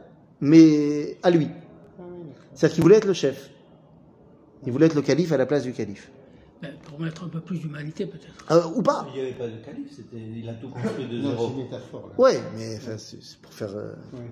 [0.43, 1.49] mais à lui.
[2.53, 3.49] C'est-à-dire qu'il voulait être le chef.
[4.67, 6.11] Il voulait être le calife à la place du calife.
[6.63, 8.51] Ben, pour mettre un peu plus d'humanité, peut-être.
[8.53, 9.05] Euh, ou pas.
[9.13, 11.47] Il n'y avait pas de calife, c'était, il a tout construit de Non, zéro.
[11.49, 12.09] c'est une métaphore.
[12.09, 12.15] Là.
[12.25, 13.75] Ouais, mais enfin, c'est pour faire.
[13.75, 14.31] euh, Ouais.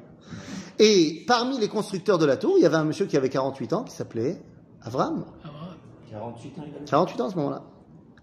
[0.79, 3.73] Et parmi les constructeurs de la tour, il y avait un monsieur qui avait 48
[3.73, 4.41] ans qui s'appelait
[4.83, 5.25] Avram.
[5.43, 5.77] Voilà.
[6.11, 6.85] 48 ans, il avait.
[6.85, 7.63] 48 ans à ce moment-là.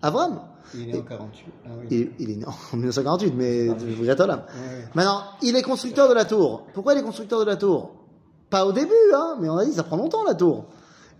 [0.01, 0.39] Avram.
[0.73, 1.45] Il est né en 48.
[1.65, 1.87] Ah oui.
[1.91, 4.39] Il, il est né en 1948, mais vrai Olam.
[4.39, 4.85] Ouais.
[4.95, 6.65] Maintenant, il est constructeur de la tour.
[6.73, 7.91] Pourquoi il est constructeur de la tour?
[8.49, 10.65] Pas au début, hein, mais on a dit ça prend longtemps la tour.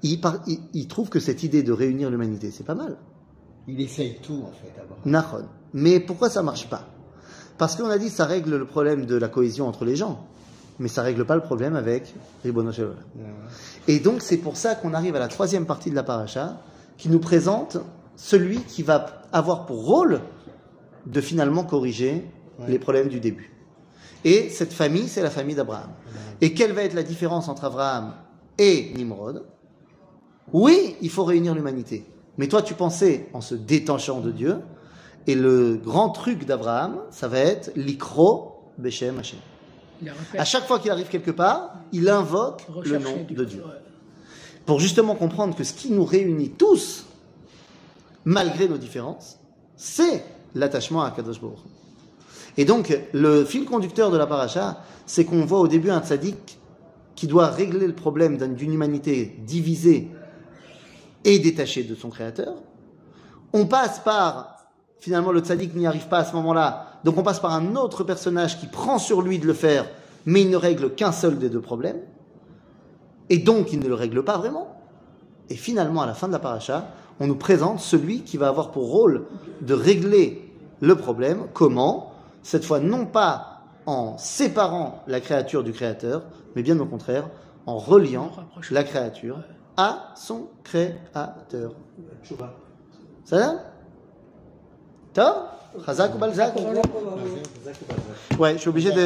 [0.04, 2.98] Il, par- il- il trouve que cette idée de réunir l'humanité, c'est pas mal.
[3.68, 4.98] Il essaye tout, en fait, d'abord.
[5.06, 5.46] Nahon.
[5.74, 6.88] Mais pourquoi ça marche pas?
[7.58, 10.26] Parce qu'on a dit ça règle le problème de la cohésion entre les gens,
[10.80, 12.70] mais ça règle pas le problème avec Ribono.
[12.70, 12.86] Ouais.
[13.88, 16.62] Et donc c'est pour ça qu'on arrive à la troisième partie de la paracha,
[16.98, 17.78] qui nous présente
[18.16, 20.22] celui qui va avoir pour rôle
[21.08, 22.26] de finalement corriger
[22.60, 22.66] Ouais.
[22.70, 23.52] les problèmes du début.
[24.26, 25.90] Et cette famille, c'est la famille d'Abraham.
[26.42, 28.14] Et quelle va être la différence entre Abraham
[28.58, 29.46] et Nimrod?
[30.54, 32.06] Oui, il faut réunir l'humanité.
[32.38, 34.58] Mais toi, tu pensais en se détachant de Dieu.
[35.26, 39.40] Et le grand truc d'Abraham, ça va être l'ikro Beshem Hashem.
[40.38, 43.64] À chaque fois qu'il arrive quelque part, il invoque le nom de Dieu.
[44.66, 47.06] Pour justement comprendre que ce qui nous réunit tous,
[48.26, 49.38] malgré nos différences,
[49.76, 50.24] c'est
[50.56, 51.58] l'attachement à Kadosh Baruch.
[52.58, 56.58] Et donc, le fil conducteur de la paracha, c'est qu'on voit au début un tzaddik
[57.16, 60.10] qui doit régler le problème d'un- d'une humanité divisée
[61.28, 62.56] et détachée de son créateur.
[63.54, 64.66] On passe par,
[65.00, 68.04] finalement le tzaddik n'y arrive pas à ce moment-là, donc on passe par un autre
[68.04, 69.88] personnage qui prend sur lui de le faire,
[70.26, 72.00] mais il ne règle qu'un seul des deux problèmes,
[73.30, 74.74] et donc il ne le règle pas vraiment.
[75.50, 76.88] Et finalement, à la fin de la paracha,
[77.20, 79.26] on nous présente celui qui va avoir pour rôle
[79.62, 80.50] de régler
[80.80, 81.48] le problème.
[81.54, 82.14] Comment?
[82.42, 86.24] Cette fois, non pas en séparant la créature du créateur,
[86.56, 87.30] mais bien au contraire,
[87.66, 88.32] en reliant
[88.72, 89.40] la créature
[89.78, 91.72] à son créateur.
[93.24, 93.54] Ça va?
[95.14, 95.36] Top?
[95.86, 96.54] Chazak ou Balzac?
[98.40, 99.02] Ouais, je suis obligé de...